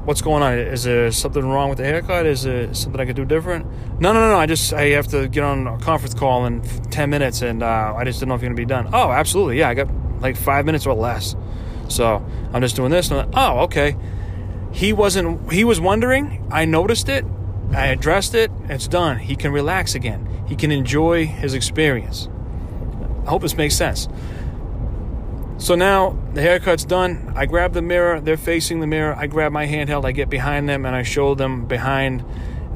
what's 0.06 0.22
going 0.22 0.42
on? 0.42 0.54
Is 0.54 0.86
there 0.86 1.12
something 1.12 1.46
wrong 1.46 1.68
with 1.68 1.80
the 1.80 1.84
haircut? 1.84 2.26
Is 2.26 2.44
there 2.44 2.74
something 2.74 3.02
I 3.02 3.06
could 3.06 3.18
do 3.18 3.26
different? 3.26 3.66
No, 4.00 4.14
no, 4.14 4.22
no, 4.22 4.30
no. 4.30 4.38
I 4.38 4.46
just 4.46 4.72
I 4.72 4.84
have 4.92 5.08
to 5.08 5.28
get 5.28 5.44
on 5.44 5.68
a 5.68 5.78
conference 5.80 6.14
call 6.14 6.46
in 6.46 6.62
ten 6.90 7.10
minutes, 7.10 7.42
and 7.42 7.62
uh, 7.62 7.94
I 7.98 8.06
just 8.06 8.20
didn't 8.20 8.30
know 8.30 8.36
if 8.36 8.42
you're 8.42 8.50
gonna 8.50 8.56
be 8.56 8.66
done. 8.66 8.88
Oh, 8.94 9.12
absolutely. 9.12 9.60
Yeah, 9.60 9.68
I 9.68 9.74
got 9.74 9.90
like 10.20 10.38
five 10.38 10.66
minutes 10.66 10.86
or 10.86 10.94
less. 10.94 11.36
So 11.88 12.26
I'm 12.54 12.62
just 12.62 12.76
doing 12.76 12.92
this. 12.92 13.10
And 13.10 13.20
like, 13.20 13.30
oh, 13.34 13.60
okay. 13.62 13.96
He 14.72 14.94
wasn't. 14.94 15.52
He 15.52 15.64
was 15.64 15.80
wondering. 15.80 16.48
I 16.52 16.66
noticed 16.66 17.10
it. 17.10 17.26
I 17.72 17.88
addressed 17.88 18.36
it. 18.36 18.52
It's 18.70 18.88
done. 18.88 19.20
He 19.20 19.36
can 19.36 19.52
relax 19.52 19.96
again. 19.96 20.46
He 20.48 20.56
can 20.56 20.72
enjoy 20.72 21.26
his 21.26 21.54
experience. 21.54 22.30
I 23.26 23.30
hope 23.30 23.42
this 23.42 23.58
makes 23.58 23.76
sense. 23.76 24.08
So 25.58 25.76
now 25.76 26.18
the 26.34 26.42
haircut's 26.42 26.86
done. 26.86 27.34
I 27.36 27.46
grab 27.46 27.74
the 27.74 27.82
mirror. 27.82 28.22
They're 28.22 28.38
facing 28.38 28.80
the 28.80 28.88
mirror. 28.88 29.16
I 29.16 29.28
grab 29.28 29.52
my 29.52 29.66
handheld. 29.66 30.06
I 30.06 30.12
get 30.12 30.30
behind 30.30 30.70
them 30.70 30.86
and 30.86 30.96
I 30.96 31.04
show 31.04 31.36
them 31.36 31.66
behind 31.66 32.24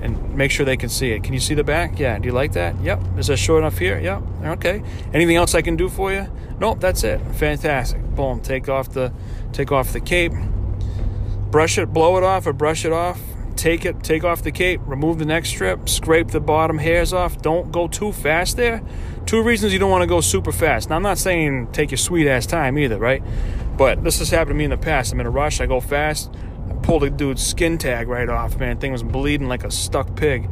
and 0.02 0.36
make 0.36 0.52
sure 0.52 0.66
they 0.66 0.78
can 0.78 0.90
see 0.90 1.12
it. 1.12 1.24
Can 1.24 1.34
you 1.34 1.40
see 1.40 1.54
the 1.54 1.64
back? 1.64 2.00
Yeah. 2.00 2.18
Do 2.20 2.28
you 2.28 2.34
like 2.34 2.54
that? 2.54 2.80
Yep. 2.82 3.18
Is 3.18 3.28
that 3.28 3.38
short 3.38 3.60
enough 3.62 3.78
here? 3.78 4.00
Yep. 4.00 4.24
Okay. 4.58 4.84
Anything 5.14 5.36
else 5.36 5.56
I 5.56 5.62
can 5.62 5.76
do 5.76 5.90
for 5.90 6.12
you? 6.12 6.28
Nope. 6.60 6.80
That's 6.80 7.04
it. 7.04 7.20
Fantastic. 7.36 8.02
Boom. 8.16 8.42
Take 8.42 8.70
off 8.70 8.92
the 8.92 9.14
take 9.54 9.72
off 9.72 9.94
the 9.94 10.02
cape. 10.02 10.34
Brush 11.52 11.78
it, 11.78 11.94
blow 11.94 12.18
it 12.18 12.24
off, 12.24 12.48
or 12.48 12.54
brush 12.54 12.86
it 12.86 12.94
off. 12.94 13.20
Take 13.58 13.84
it, 13.84 14.02
take 14.02 14.24
off 14.24 14.42
the 14.42 14.52
cape, 14.52 14.80
remove 14.86 15.20
the 15.20 15.26
neck 15.26 15.46
strip, 15.46 15.90
scrape 15.90 16.30
the 16.30 16.40
bottom 16.40 16.78
hairs 16.78 17.12
off. 17.12 17.42
Don't 17.42 17.72
go 17.72 17.88
too 17.88 18.14
fast 18.14 18.56
there 18.56 18.82
Two 19.26 19.44
reasons 19.44 19.72
you 19.72 19.80
don't 19.80 19.92
want 19.92 20.02
to 20.02 20.08
go 20.08 20.20
super 20.20 20.52
fast. 20.52 20.90
Now, 20.90 20.96
I'm 20.98 21.04
not 21.04 21.18
saying 21.18 21.72
take 21.72 21.92
your 21.92 21.98
sweet 21.98 22.28
ass 22.28 22.46
time 22.46 22.78
either, 22.78 22.98
right? 22.98 23.24
But 23.78 24.04
this 24.04 24.20
has 24.20 24.30
happened 24.30 24.50
to 24.50 24.54
me 24.56 24.66
in 24.66 24.72
the 24.72 24.78
past. 24.78 25.14
I'm 25.14 25.20
in 25.20 25.26
a 25.26 25.30
rush, 25.30 25.62
I 25.62 25.68
go 25.68 25.80
fast, 25.80 26.34
I 26.92 26.94
pull 26.94 27.00
the 27.00 27.10
dude's 27.10 27.42
skin 27.42 27.78
tag 27.78 28.10
right 28.10 28.28
off, 28.28 28.60
man. 28.60 28.78
Thing 28.78 28.92
was 28.92 29.02
bleeding 29.02 29.48
like 29.48 29.64
a 29.64 29.72
stuck 29.72 30.14
pig. 30.18 30.50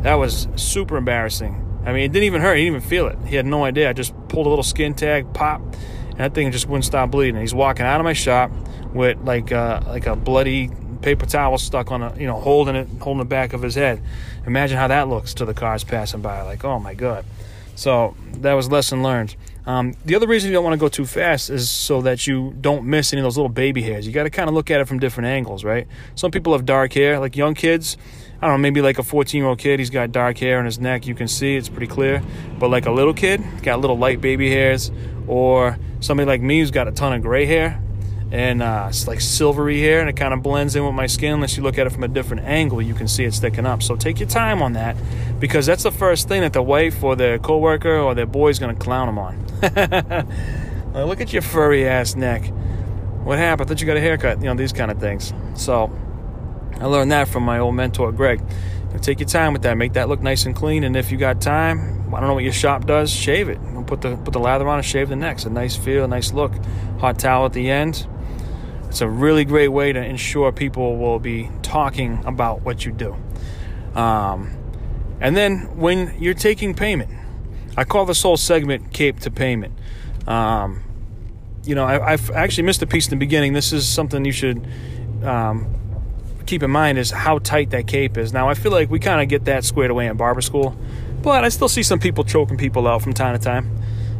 That 0.00 0.14
was 0.14 0.48
super 0.56 0.96
embarrassing. 0.96 1.82
I 1.84 1.92
mean, 1.92 2.04
it 2.04 2.12
didn't 2.12 2.24
even 2.24 2.40
hurt. 2.40 2.56
He 2.56 2.64
didn't 2.64 2.76
even 2.76 2.88
feel 2.88 3.08
it. 3.08 3.18
He 3.26 3.36
had 3.36 3.44
no 3.44 3.64
idea. 3.64 3.90
I 3.90 3.92
just 3.92 4.14
pulled 4.28 4.46
a 4.46 4.48
little 4.48 4.62
skin 4.62 4.94
tag, 4.94 5.34
pop, 5.34 5.60
and 5.60 6.16
that 6.16 6.32
thing 6.32 6.50
just 6.50 6.66
wouldn't 6.66 6.86
stop 6.86 7.10
bleeding. 7.10 7.38
He's 7.38 7.52
walking 7.52 7.84
out 7.84 8.00
of 8.00 8.04
my 8.04 8.14
shop 8.14 8.50
with 8.94 9.18
like 9.24 9.52
uh, 9.52 9.82
like 9.86 10.06
a 10.06 10.16
bloody 10.16 10.70
paper 11.02 11.26
towel 11.26 11.58
stuck 11.58 11.90
on 11.90 12.02
a 12.02 12.16
you 12.16 12.26
know 12.26 12.40
holding 12.40 12.74
it 12.74 12.88
holding 12.98 13.18
the 13.18 13.26
back 13.26 13.52
of 13.52 13.60
his 13.60 13.74
head. 13.74 14.02
Imagine 14.46 14.78
how 14.78 14.88
that 14.88 15.08
looks 15.08 15.34
to 15.34 15.44
the 15.44 15.52
cars 15.52 15.84
passing 15.84 16.22
by. 16.22 16.40
Like, 16.40 16.64
oh 16.64 16.78
my 16.78 16.94
god. 16.94 17.26
So 17.74 18.16
that 18.38 18.54
was 18.54 18.70
lesson 18.70 19.02
learned. 19.02 19.36
Um, 19.64 19.94
the 20.04 20.16
other 20.16 20.26
reason 20.26 20.50
you 20.50 20.54
don't 20.54 20.64
want 20.64 20.74
to 20.74 20.78
go 20.78 20.88
too 20.88 21.06
fast 21.06 21.48
is 21.48 21.70
so 21.70 22.02
that 22.02 22.26
you 22.26 22.54
don't 22.60 22.84
miss 22.84 23.12
any 23.12 23.20
of 23.20 23.24
those 23.24 23.36
little 23.36 23.48
baby 23.48 23.82
hairs. 23.82 24.06
You 24.06 24.12
got 24.12 24.24
to 24.24 24.30
kind 24.30 24.48
of 24.48 24.54
look 24.54 24.70
at 24.70 24.80
it 24.80 24.88
from 24.88 24.98
different 24.98 25.28
angles, 25.28 25.62
right? 25.62 25.86
Some 26.14 26.30
people 26.30 26.52
have 26.52 26.64
dark 26.64 26.92
hair, 26.92 27.20
like 27.20 27.36
young 27.36 27.54
kids. 27.54 27.96
I 28.40 28.48
don't 28.48 28.56
know, 28.56 28.62
maybe 28.62 28.82
like 28.82 28.98
a 28.98 29.04
14 29.04 29.38
year 29.38 29.48
old 29.48 29.58
kid, 29.58 29.78
he's 29.78 29.90
got 29.90 30.10
dark 30.10 30.38
hair 30.38 30.58
on 30.58 30.64
his 30.64 30.80
neck. 30.80 31.06
You 31.06 31.14
can 31.14 31.28
see 31.28 31.54
it's 31.56 31.68
pretty 31.68 31.86
clear. 31.86 32.20
But 32.58 32.70
like 32.70 32.86
a 32.86 32.90
little 32.90 33.14
kid, 33.14 33.40
got 33.62 33.80
little 33.80 33.96
light 33.96 34.20
baby 34.20 34.50
hairs. 34.50 34.90
Or 35.28 35.78
somebody 36.00 36.26
like 36.26 36.40
me 36.40 36.58
who's 36.58 36.72
got 36.72 36.88
a 36.88 36.92
ton 36.92 37.12
of 37.12 37.22
gray 37.22 37.46
hair, 37.46 37.80
and 38.32 38.62
uh, 38.62 38.86
it's 38.88 39.06
like 39.06 39.20
silvery 39.20 39.78
hair 39.78 40.00
and 40.00 40.08
it 40.08 40.14
kind 40.14 40.32
of 40.32 40.42
blends 40.42 40.74
in 40.74 40.86
with 40.86 40.94
my 40.94 41.06
skin. 41.06 41.34
Unless 41.34 41.58
you 41.58 41.62
look 41.62 41.76
at 41.76 41.86
it 41.86 41.90
from 41.90 42.02
a 42.02 42.08
different 42.08 42.44
angle 42.44 42.80
you 42.80 42.94
can 42.94 43.06
see 43.06 43.24
it 43.24 43.34
sticking 43.34 43.66
up. 43.66 43.82
So 43.82 43.94
take 43.94 44.18
your 44.18 44.28
time 44.28 44.62
on 44.62 44.72
that 44.72 44.96
because 45.38 45.66
that's 45.66 45.82
the 45.82 45.92
first 45.92 46.28
thing 46.28 46.40
that 46.40 46.54
the 46.54 46.62
wife 46.62 47.04
or 47.04 47.14
their 47.14 47.38
coworker 47.38 47.98
or 47.98 48.14
their 48.14 48.24
boy 48.24 48.48
is 48.48 48.58
going 48.58 48.74
to 48.74 48.82
clown 48.82 49.06
them 49.06 49.18
on. 49.18 50.26
Look 51.06 51.20
at 51.20 51.34
your 51.34 51.42
furry 51.42 51.86
ass 51.86 52.16
neck. 52.16 52.46
What 53.22 53.38
happened? 53.38 53.68
That 53.68 53.82
you 53.82 53.86
got 53.86 53.98
a 53.98 54.00
haircut. 54.00 54.38
You 54.38 54.44
know 54.44 54.54
these 54.54 54.72
kind 54.72 54.90
of 54.90 54.98
things. 54.98 55.34
So 55.54 55.94
i 56.80 56.86
learned 56.86 57.12
that 57.12 57.28
from 57.28 57.42
my 57.42 57.58
old 57.58 57.74
mentor 57.74 58.12
greg. 58.12 58.42
Take 59.02 59.20
your 59.20 59.28
time 59.28 59.52
with 59.52 59.62
that. 59.62 59.76
Make 59.76 59.92
that 59.92 60.08
look 60.08 60.22
nice 60.22 60.46
and 60.46 60.56
clean 60.56 60.84
and 60.84 60.96
if 60.96 61.12
you 61.12 61.18
got 61.18 61.40
time 61.40 61.98
i 62.14 62.20
don't 62.20 62.28
know 62.28 62.34
what 62.34 62.44
your 62.44 62.52
shop 62.52 62.86
does 62.86 63.10
shave 63.10 63.50
it. 63.50 63.58
Put 63.86 64.00
the 64.00 64.16
put 64.16 64.32
the 64.32 64.40
lather 64.40 64.66
on 64.68 64.78
and 64.78 64.86
shave 64.86 65.10
the 65.10 65.16
neck. 65.16 65.36
It's 65.36 65.44
a 65.44 65.50
nice 65.50 65.76
feel 65.76 66.04
a 66.04 66.08
nice 66.08 66.32
look. 66.32 66.52
Hot 66.98 67.18
towel 67.18 67.44
at 67.44 67.52
the 67.52 67.70
end 67.70 68.06
it's 68.92 69.00
a 69.00 69.08
really 69.08 69.46
great 69.46 69.68
way 69.68 69.90
to 69.90 70.04
ensure 70.04 70.52
people 70.52 70.98
will 70.98 71.18
be 71.18 71.48
talking 71.62 72.22
about 72.26 72.60
what 72.60 72.84
you 72.84 72.92
do. 72.92 73.16
Um, 73.98 74.54
and 75.18 75.34
then 75.34 75.78
when 75.78 76.14
you're 76.20 76.34
taking 76.34 76.74
payment, 76.74 77.10
I 77.74 77.84
call 77.84 78.04
this 78.04 78.20
whole 78.20 78.36
segment 78.36 78.92
Cape 78.92 79.20
to 79.20 79.30
Payment. 79.30 79.72
Um, 80.26 80.82
you 81.64 81.74
know, 81.74 81.86
I, 81.86 82.10
have 82.10 82.30
actually 82.32 82.64
missed 82.64 82.82
a 82.82 82.86
piece 82.86 83.06
in 83.06 83.12
the 83.12 83.16
beginning. 83.16 83.54
This 83.54 83.72
is 83.72 83.88
something 83.88 84.26
you 84.26 84.32
should 84.32 84.62
um, 85.22 85.74
keep 86.44 86.62
in 86.62 86.70
mind 86.70 86.98
is 86.98 87.10
how 87.10 87.38
tight 87.38 87.70
that 87.70 87.86
cape 87.86 88.18
is. 88.18 88.34
Now, 88.34 88.50
I 88.50 88.52
feel 88.52 88.72
like 88.72 88.90
we 88.90 88.98
kind 88.98 89.22
of 89.22 89.28
get 89.30 89.46
that 89.46 89.64
squared 89.64 89.90
away 89.90 90.06
in 90.06 90.18
barber 90.18 90.42
school, 90.42 90.76
but 91.22 91.44
I 91.44 91.48
still 91.48 91.70
see 91.70 91.82
some 91.82 91.98
people 91.98 92.24
choking 92.24 92.58
people 92.58 92.86
out 92.86 93.00
from 93.00 93.14
time 93.14 93.38
to 93.38 93.42
time. 93.42 93.74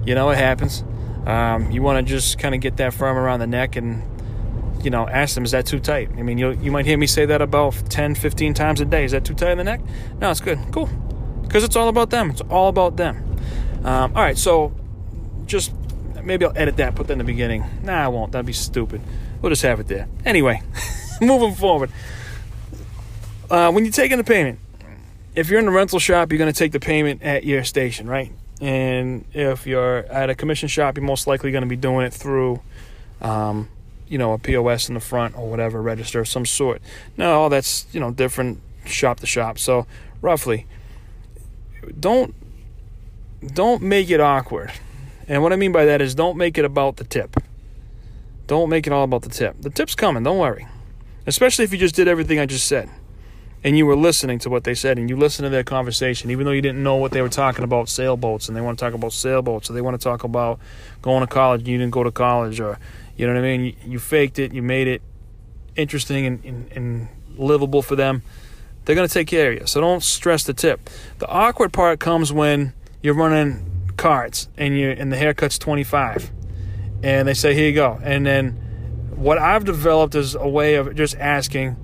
You 0.06 0.14
know, 0.14 0.30
it 0.30 0.38
happens. 0.38 0.82
Um, 1.26 1.70
you 1.70 1.82
want 1.82 2.06
to 2.06 2.10
just 2.10 2.38
kind 2.38 2.54
of 2.54 2.62
get 2.62 2.78
that 2.78 2.94
firm 2.94 3.18
around 3.18 3.40
the 3.40 3.46
neck 3.46 3.76
and 3.76 4.02
you 4.84 4.90
know, 4.90 5.08
ask 5.08 5.34
them, 5.34 5.44
is 5.44 5.52
that 5.52 5.66
too 5.66 5.80
tight? 5.80 6.10
I 6.16 6.22
mean, 6.22 6.38
you 6.38 6.52
you 6.52 6.70
might 6.70 6.86
hear 6.86 6.98
me 6.98 7.06
say 7.06 7.26
that 7.26 7.42
about 7.42 7.74
10, 7.90 8.14
15 8.14 8.54
times 8.54 8.80
a 8.80 8.84
day. 8.84 9.04
Is 9.04 9.12
that 9.12 9.24
too 9.24 9.34
tight 9.34 9.52
in 9.52 9.58
the 9.58 9.64
neck? 9.64 9.80
No, 10.20 10.30
it's 10.30 10.40
good. 10.40 10.58
Cool. 10.72 10.88
Because 11.42 11.64
it's 11.64 11.76
all 11.76 11.88
about 11.88 12.10
them. 12.10 12.30
It's 12.30 12.40
all 12.42 12.68
about 12.68 12.96
them. 12.96 13.16
Um, 13.84 14.16
all 14.16 14.22
right, 14.22 14.38
so 14.38 14.72
just 15.46 15.72
maybe 16.22 16.44
I'll 16.44 16.56
edit 16.56 16.76
that, 16.76 16.94
put 16.94 17.08
that 17.08 17.14
in 17.14 17.18
the 17.18 17.24
beginning. 17.24 17.64
Nah, 17.82 18.04
I 18.04 18.08
won't. 18.08 18.32
That'd 18.32 18.46
be 18.46 18.52
stupid. 18.52 19.00
We'll 19.40 19.50
just 19.50 19.62
have 19.62 19.80
it 19.80 19.88
there. 19.88 20.08
Anyway, 20.24 20.62
moving 21.20 21.54
forward. 21.54 21.90
Uh, 23.50 23.70
when 23.72 23.84
you're 23.84 23.92
taking 23.92 24.18
the 24.18 24.24
payment, 24.24 24.58
if 25.34 25.50
you're 25.50 25.58
in 25.58 25.66
the 25.66 25.72
rental 25.72 25.98
shop, 25.98 26.30
you're 26.30 26.38
going 26.38 26.52
to 26.52 26.58
take 26.58 26.72
the 26.72 26.80
payment 26.80 27.22
at 27.22 27.44
your 27.44 27.64
station, 27.64 28.08
right? 28.08 28.32
And 28.60 29.24
if 29.32 29.66
you're 29.66 29.98
at 29.98 30.30
a 30.30 30.34
commission 30.34 30.68
shop, 30.68 30.96
you're 30.96 31.04
most 31.04 31.26
likely 31.26 31.50
going 31.50 31.62
to 31.62 31.68
be 31.68 31.76
doing 31.76 32.06
it 32.06 32.14
through 32.14 32.62
um, 33.20 33.68
you 34.12 34.18
know, 34.18 34.34
a 34.34 34.38
POS 34.38 34.88
in 34.88 34.94
the 34.94 35.00
front 35.00 35.38
or 35.38 35.48
whatever, 35.48 35.80
register 35.80 36.20
of 36.20 36.28
some 36.28 36.44
sort. 36.44 36.82
No, 37.16 37.40
all 37.40 37.48
that's, 37.48 37.86
you 37.92 37.98
know, 37.98 38.10
different 38.10 38.60
shop 38.84 39.20
to 39.20 39.26
shop. 39.26 39.58
So 39.58 39.86
roughly, 40.20 40.66
don't 41.98 42.34
don't 43.54 43.80
make 43.80 44.10
it 44.10 44.20
awkward. 44.20 44.70
And 45.28 45.42
what 45.42 45.54
I 45.54 45.56
mean 45.56 45.72
by 45.72 45.86
that 45.86 46.02
is 46.02 46.14
don't 46.14 46.36
make 46.36 46.58
it 46.58 46.66
about 46.66 46.96
the 46.96 47.04
tip. 47.04 47.42
Don't 48.46 48.68
make 48.68 48.86
it 48.86 48.92
all 48.92 49.04
about 49.04 49.22
the 49.22 49.30
tip. 49.30 49.56
The 49.62 49.70
tip's 49.70 49.94
coming, 49.94 50.22
don't 50.24 50.36
worry. 50.36 50.66
Especially 51.26 51.64
if 51.64 51.72
you 51.72 51.78
just 51.78 51.94
did 51.94 52.06
everything 52.06 52.38
I 52.38 52.44
just 52.44 52.66
said 52.66 52.90
and 53.64 53.78
you 53.78 53.86
were 53.86 53.96
listening 53.96 54.38
to 54.40 54.50
what 54.50 54.64
they 54.64 54.74
said 54.74 54.98
and 54.98 55.08
you 55.08 55.16
listened 55.16 55.46
to 55.46 55.50
their 55.50 55.64
conversation, 55.64 56.30
even 56.30 56.44
though 56.44 56.52
you 56.52 56.60
didn't 56.60 56.82
know 56.82 56.96
what 56.96 57.12
they 57.12 57.22
were 57.22 57.30
talking 57.30 57.64
about 57.64 57.88
sailboats 57.88 58.48
and 58.48 58.56
they 58.56 58.60
want 58.60 58.78
to 58.78 58.84
talk 58.84 58.92
about 58.92 59.14
sailboats 59.14 59.70
or 59.70 59.72
they 59.72 59.80
want 59.80 59.98
to 59.98 60.04
talk 60.04 60.22
about 60.22 60.60
going 61.00 61.22
to 61.22 61.26
college 61.26 61.60
and 61.62 61.68
you 61.68 61.78
didn't 61.78 61.92
go 61.92 62.04
to 62.04 62.10
college 62.10 62.60
or 62.60 62.78
you 63.22 63.32
know 63.32 63.34
what 63.34 63.46
I 63.46 63.56
mean? 63.56 63.64
You, 63.64 63.74
you 63.92 63.98
faked 63.98 64.38
it, 64.38 64.52
you 64.52 64.62
made 64.62 64.88
it 64.88 65.02
interesting 65.76 66.26
and, 66.26 66.44
and, 66.44 66.72
and 66.72 67.08
livable 67.36 67.82
for 67.82 67.96
them. 67.96 68.22
They're 68.84 68.96
going 68.96 69.08
to 69.08 69.14
take 69.14 69.28
care 69.28 69.52
of 69.52 69.60
you. 69.60 69.66
So 69.66 69.80
don't 69.80 70.02
stress 70.02 70.44
the 70.44 70.52
tip. 70.54 70.90
The 71.18 71.28
awkward 71.28 71.72
part 71.72 72.00
comes 72.00 72.32
when 72.32 72.72
you're 73.02 73.14
running 73.14 73.68
cards 73.96 74.48
and 74.56 74.76
you 74.76 74.90
and 74.90 75.12
the 75.12 75.16
haircut's 75.16 75.58
25 75.58 76.32
and 77.02 77.28
they 77.28 77.34
say 77.34 77.54
here 77.54 77.68
you 77.68 77.74
go 77.74 78.00
and 78.02 78.24
then 78.24 78.52
what 79.14 79.38
i've 79.38 79.64
developed 79.64 80.14
is 80.14 80.34
a 80.34 80.48
way 80.48 80.76
of 80.76 80.94
just 80.96 81.14
asking 81.18 81.76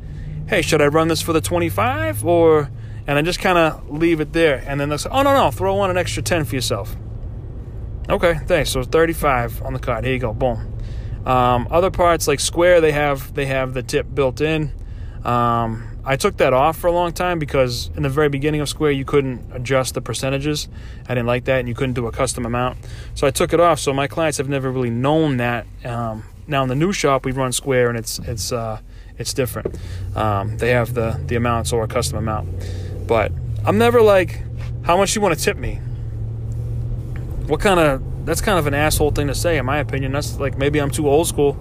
hey, 0.48 0.62
should 0.62 0.80
I 0.80 0.86
run 0.86 1.08
this 1.08 1.20
for 1.20 1.32
the 1.32 1.40
25 1.40 2.24
or 2.24 2.70
and 3.06 3.18
I 3.18 3.22
just 3.22 3.38
kind 3.38 3.56
of 3.56 3.90
leave 3.90 4.20
it 4.20 4.32
there 4.32 4.62
and 4.66 4.80
then 4.80 4.88
they'll 4.88 4.98
say, 4.98 5.10
"Oh 5.10 5.22
no, 5.22 5.34
no, 5.34 5.50
throw 5.50 5.78
on 5.78 5.90
an 5.90 5.96
extra 5.96 6.22
10 6.22 6.44
for 6.44 6.54
yourself." 6.54 6.96
Okay, 8.08 8.34
thanks. 8.46 8.70
So 8.70 8.82
35 8.82 9.62
on 9.62 9.72
the 9.72 9.78
card. 9.78 10.04
Here 10.04 10.14
you 10.14 10.18
go. 10.18 10.32
Boom. 10.32 10.74
Um, 11.26 11.68
other 11.70 11.90
parts 11.90 12.26
like 12.28 12.40
Square, 12.40 12.80
they 12.80 12.92
have 12.92 13.34
they 13.34 13.46
have 13.46 13.74
the 13.74 13.82
tip 13.82 14.06
built 14.14 14.40
in. 14.40 14.72
Um, 15.24 15.98
I 16.04 16.16
took 16.16 16.38
that 16.38 16.54
off 16.54 16.78
for 16.78 16.86
a 16.86 16.92
long 16.92 17.12
time 17.12 17.38
because 17.38 17.90
in 17.94 18.02
the 18.02 18.08
very 18.08 18.30
beginning 18.30 18.62
of 18.62 18.68
Square, 18.68 18.92
you 18.92 19.04
couldn't 19.04 19.44
adjust 19.52 19.94
the 19.94 20.00
percentages. 20.00 20.68
I 21.04 21.08
didn't 21.14 21.26
like 21.26 21.44
that, 21.44 21.58
and 21.58 21.68
you 21.68 21.74
couldn't 21.74 21.94
do 21.94 22.06
a 22.06 22.12
custom 22.12 22.46
amount. 22.46 22.78
So 23.14 23.26
I 23.26 23.30
took 23.30 23.52
it 23.52 23.60
off. 23.60 23.78
So 23.78 23.92
my 23.92 24.06
clients 24.06 24.38
have 24.38 24.48
never 24.48 24.70
really 24.70 24.90
known 24.90 25.36
that. 25.36 25.66
Um, 25.84 26.24
now 26.46 26.62
in 26.62 26.68
the 26.70 26.74
new 26.74 26.92
shop, 26.92 27.26
we 27.26 27.32
run 27.32 27.52
Square, 27.52 27.90
and 27.90 27.98
it's 27.98 28.18
it's 28.20 28.52
uh, 28.52 28.80
it's 29.18 29.34
different. 29.34 29.76
Um, 30.16 30.56
they 30.56 30.70
have 30.70 30.94
the 30.94 31.20
the 31.26 31.36
amounts 31.36 31.72
or 31.72 31.84
a 31.84 31.88
custom 31.88 32.16
amount, 32.16 32.48
but 33.06 33.30
I'm 33.66 33.76
never 33.76 34.00
like, 34.00 34.42
how 34.84 34.96
much 34.96 35.14
you 35.14 35.20
want 35.20 35.36
to 35.36 35.44
tip 35.44 35.58
me? 35.58 35.74
What 37.48 37.60
kind 37.60 37.80
of 37.80 38.17
that's 38.28 38.40
kind 38.40 38.58
of 38.58 38.66
an 38.66 38.74
asshole 38.74 39.10
thing 39.10 39.26
to 39.26 39.34
say, 39.34 39.58
in 39.58 39.66
my 39.66 39.78
opinion. 39.78 40.12
That's 40.12 40.38
like 40.38 40.56
maybe 40.56 40.80
I'm 40.80 40.90
too 40.90 41.08
old 41.08 41.26
school, 41.26 41.58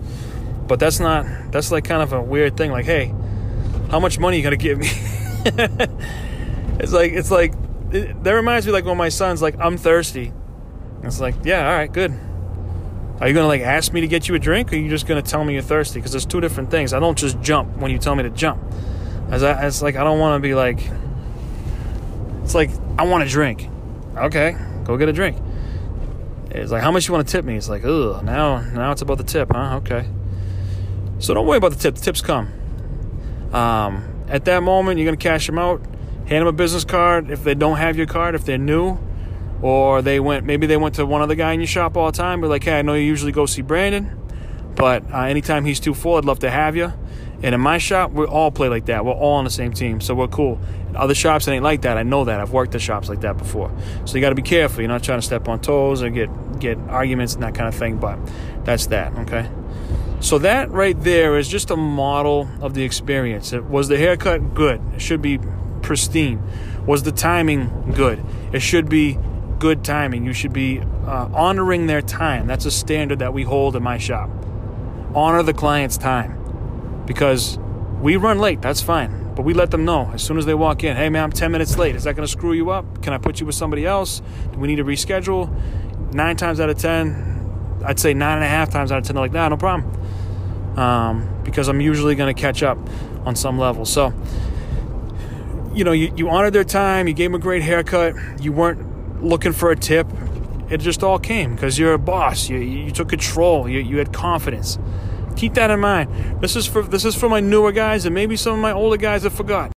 but 0.68 0.80
that's 0.80 1.00
not. 1.00 1.26
That's 1.52 1.72
like 1.72 1.86
kind 1.86 2.02
of 2.02 2.14
a 2.14 2.22
weird 2.22 2.58
thing. 2.58 2.72
Like, 2.72 2.86
hey 2.86 3.14
how 3.90 4.00
much 4.00 4.20
money 4.20 4.38
you 4.38 4.44
gonna 4.44 4.58
give 4.58 4.78
me? 4.78 4.88
it's 6.80 6.92
like 6.92 7.12
it's 7.14 7.32
like 7.32 7.54
it, 7.92 8.24
that 8.24 8.32
reminds 8.32 8.66
me 8.66 8.72
like 8.72 8.86
when 8.86 8.98
my 8.98 9.10
son's 9.10 9.42
like 9.42 9.58
I'm 9.60 9.78
thirsty. 9.78 10.34
It's 11.04 11.20
like 11.20 11.36
yeah, 11.44 11.70
all 11.70 11.78
right, 11.78 11.92
good. 11.92 12.14
Are 13.20 13.28
you 13.28 13.34
gonna 13.34 13.48
like 13.48 13.62
ask 13.62 13.94
me 13.94 14.02
to 14.02 14.08
get 14.08 14.28
you 14.28 14.36
a 14.36 14.40
drink, 14.40 14.72
or 14.72 14.76
are 14.76 14.80
you 14.80 14.90
just 14.90 15.08
gonna 15.08 15.22
tell 15.22 15.44
me 15.44 15.54
you're 15.54 15.62
thirsty? 15.62 16.00
Because 16.00 16.12
there's 16.12 16.26
two 16.26 16.42
different 16.42 16.70
things. 16.70 16.94
I 16.94 17.00
don't 17.00 17.18
just 17.18 17.40
jump 17.42 17.78
when 17.78 17.92
you 17.92 17.98
tell 17.98 18.16
me 18.16 18.24
to 18.24 18.30
jump. 18.30 18.62
As 19.30 19.44
I, 19.44 19.60
as 19.62 19.82
like 19.82 19.96
I 19.96 20.04
don't 20.04 20.20
want 20.20 20.42
to 20.42 20.48
be 20.48 20.54
like. 20.54 20.80
It's 22.44 22.56
like 22.56 22.70
I 22.98 23.04
want 23.04 23.24
a 23.24 23.28
drink. 23.28 23.70
Okay, 24.16 24.56
go 24.86 24.98
get 24.98 25.10
a 25.10 25.14
drink. 25.14 25.38
It's 26.52 26.72
like 26.72 26.82
how 26.82 26.92
much 26.92 27.08
you 27.08 27.14
want 27.14 27.28
to 27.28 27.32
tip 27.32 27.46
me? 27.46 27.56
It's 27.56 27.70
like 27.70 27.84
ugh. 27.84 28.24
Now 28.24 28.62
now 28.62 28.92
it's 28.92 29.02
about 29.02 29.18
the 29.18 29.24
tip, 29.24 29.52
huh? 29.52 29.78
Okay. 29.78 30.08
So 31.20 31.34
don't 31.34 31.48
worry 31.48 31.58
about 31.58 31.72
the 31.72 31.78
tip. 31.78 31.96
The 31.96 32.02
tips 32.02 32.22
come. 32.22 32.52
Um, 33.54 34.26
at 34.28 34.46
that 34.46 34.62
moment, 34.62 35.00
you're 35.00 35.12
to 35.12 35.18
cash 35.18 35.48
them 35.48 35.58
out, 35.58 35.82
hand 36.28 36.42
them 36.42 36.48
a 36.48 36.52
business 36.52 36.84
card. 36.84 37.32
If 37.32 37.44
they 37.44 37.56
don't 37.56 37.78
have 37.78 37.98
your 37.98 38.06
card, 38.06 38.36
if 38.36 38.46
they're 38.46 38.58
new, 38.58 38.98
or 39.62 40.02
they 40.02 40.20
went, 40.20 40.46
maybe 40.46 40.68
they 40.68 40.78
went 40.78 40.96
to 40.96 41.06
one 41.06 41.22
other 41.22 41.36
guy 41.36 41.54
in 41.54 41.60
your 41.60 41.68
shop 41.68 41.98
all 41.98 42.12
the 42.12 42.18
time, 42.18 42.42
but 42.42 42.50
like, 42.50 42.64
hey, 42.64 42.80
I 42.80 42.82
know 42.82 42.94
you 42.94 43.06
usually 43.06 43.32
go 43.32 43.46
see 43.46 43.62
Brandon, 43.62 44.20
but 44.76 45.12
uh, 45.12 45.22
anytime 45.22 45.66
he's 45.66 45.80
too 45.80 45.94
full, 45.94 46.16
I'd 46.16 46.26
love 46.26 46.40
to 46.40 46.50
have 46.50 46.76
you. 46.76 46.94
And 47.44 47.54
in 47.54 47.62
my 47.62 47.78
shop, 47.78 48.12
we 48.12 48.26
all 48.26 48.50
play 48.50 48.68
like 48.68 48.86
that. 48.86 49.06
We're 49.06 49.12
all 49.12 49.36
on 49.36 49.44
the 49.44 49.52
same 49.52 49.72
team, 49.72 50.02
so 50.02 50.16
we're 50.16 50.28
cool. 50.28 50.60
Other 50.96 51.14
shops, 51.14 51.48
it 51.48 51.52
ain't 51.52 51.64
like 51.64 51.82
that. 51.82 51.98
I 51.98 52.04
know 52.04 52.26
that. 52.26 52.40
I've 52.40 52.52
worked 52.52 52.74
at 52.74 52.82
shops 52.82 53.10
like 53.10 53.22
that 53.22 53.38
before. 53.38 53.72
So 54.06 54.16
you 54.16 54.22
got 54.22 54.30
to 54.30 54.36
be 54.36 54.42
careful. 54.42 54.82
You're 54.82 54.90
not 54.90 55.04
trying 55.04 55.20
to 55.20 55.26
step 55.26 55.48
on 55.48 55.60
toes 55.60 56.02
or 56.02 56.10
get 56.10 56.30
get 56.60 56.78
arguments 56.90 57.36
and 57.36 57.44
that 57.44 57.54
kind 57.54 57.68
of 57.68 57.76
thing. 57.76 57.98
But 57.98 58.18
that's 58.64 58.88
that. 58.88 59.14
Okay. 59.20 59.50
So 60.20 60.40
that 60.40 60.72
right 60.72 61.00
there 61.00 61.38
is 61.38 61.48
just 61.48 61.70
a 61.70 61.78
model 61.78 62.50
of 62.60 62.74
the 62.74 62.84
experience. 62.84 63.52
Was 63.52 63.88
the 63.88 63.98
haircut 63.98 64.56
good? 64.56 64.82
It 64.96 65.02
should 65.02 65.22
be 65.22 65.40
pristine. 65.84 66.42
Was 66.88 67.04
the 67.04 67.12
timing 67.12 67.94
good? 67.96 68.24
It 68.52 68.62
should 68.62 68.90
be 68.90 69.20
good 69.60 69.84
timing. 69.84 70.26
You 70.26 70.34
should 70.34 70.54
be 70.54 70.80
uh, 70.80 71.30
honoring 71.34 71.86
their 71.86 72.02
time. 72.02 72.48
That's 72.48 72.66
a 72.66 72.72
standard 72.72 73.20
that 73.20 73.34
we 73.34 73.44
hold 73.44 73.76
in 73.76 73.84
my 73.84 74.00
shop. 74.00 74.32
Honor 75.14 75.44
the 75.44 75.54
client's 75.54 75.98
time 75.98 76.47
because 77.08 77.58
we 78.00 78.16
run 78.16 78.38
late. 78.38 78.62
That's 78.62 78.82
fine. 78.82 79.34
But 79.34 79.42
we 79.42 79.56
let 79.56 79.72
them 79.72 79.86
know 79.86 80.12
as 80.14 80.22
soon 80.22 80.38
as 80.38 80.46
they 80.46 80.54
walk 80.54 80.84
in 80.84 80.96
hey, 80.96 81.10
man, 81.10 81.24
I'm 81.24 81.32
10 81.32 81.52
minutes 81.52 81.78
late. 81.78 81.96
Is 81.96 82.04
that 82.04 82.16
going 82.16 82.26
to 82.26 82.32
screw 82.32 82.54
you 82.54 82.70
up? 82.70 83.02
Can 83.02 83.14
I 83.14 83.18
put 83.18 83.40
you 83.40 83.48
with 83.48 83.56
somebody 83.56 83.86
else? 83.86 84.22
Do 84.52 84.60
we 84.60 84.68
need 84.68 84.76
to 84.76 84.84
reschedule? 84.84 85.50
Nine 86.14 86.36
times 86.36 86.60
out 86.60 86.70
of 86.70 86.78
10, 86.78 87.82
I'd 87.86 88.00
say 88.00 88.14
nine 88.14 88.38
and 88.38 88.46
a 88.46 88.48
half 88.48 88.70
times 88.70 88.92
out 88.92 89.00
of 89.00 89.04
10, 89.06 89.16
they're 89.16 89.24
like, 89.24 89.32
nah, 89.32 89.50
no 89.50 89.58
problem 89.58 89.92
um, 90.78 91.28
because 91.44 91.68
I'm 91.68 91.82
usually 91.82 92.16
going 92.16 92.34
to 92.34 92.40
catch 92.40 92.64
up 92.64 92.78
on 93.26 93.36
some 93.36 93.58
level. 93.58 93.84
So, 93.84 94.14
you 95.74 95.84
know, 95.84 95.92
you, 95.92 96.14
you 96.16 96.30
honored 96.30 96.54
their 96.54 96.64
time, 96.64 97.08
you 97.08 97.14
gave 97.14 97.32
them 97.32 97.36
a 97.36 97.44
great 97.44 97.64
haircut, 97.64 98.16
you 98.40 98.54
weren't 98.54 99.24
looking 99.24 99.52
for 99.52 99.72
a 99.72 99.76
tip. 99.76 100.08
It 100.70 100.78
just 100.78 101.04
all 101.04 101.18
came 101.18 101.56
because 101.56 101.80
you're 101.80 101.94
a 101.94 102.00
boss. 102.00 102.50
You, 102.50 102.58
you 102.58 102.92
took 102.92 103.10
control. 103.10 103.68
You, 103.70 103.80
you 103.80 103.98
had 103.98 104.14
confidence. 104.14 104.78
Keep 105.38 105.54
that 105.54 105.70
in 105.70 105.80
mind. 105.80 106.42
This 106.42 106.56
is 106.56 106.66
for 106.66 106.82
this 106.82 107.06
is 107.06 107.16
for 107.16 107.30
my 107.30 107.40
newer 107.40 107.72
guys 107.72 108.06
and 108.06 108.14
maybe 108.16 108.36
some 108.36 108.54
of 108.54 108.60
my 108.60 108.72
older 108.72 108.98
guys 108.98 109.22
that 109.22 109.30
forgot. 109.30 109.72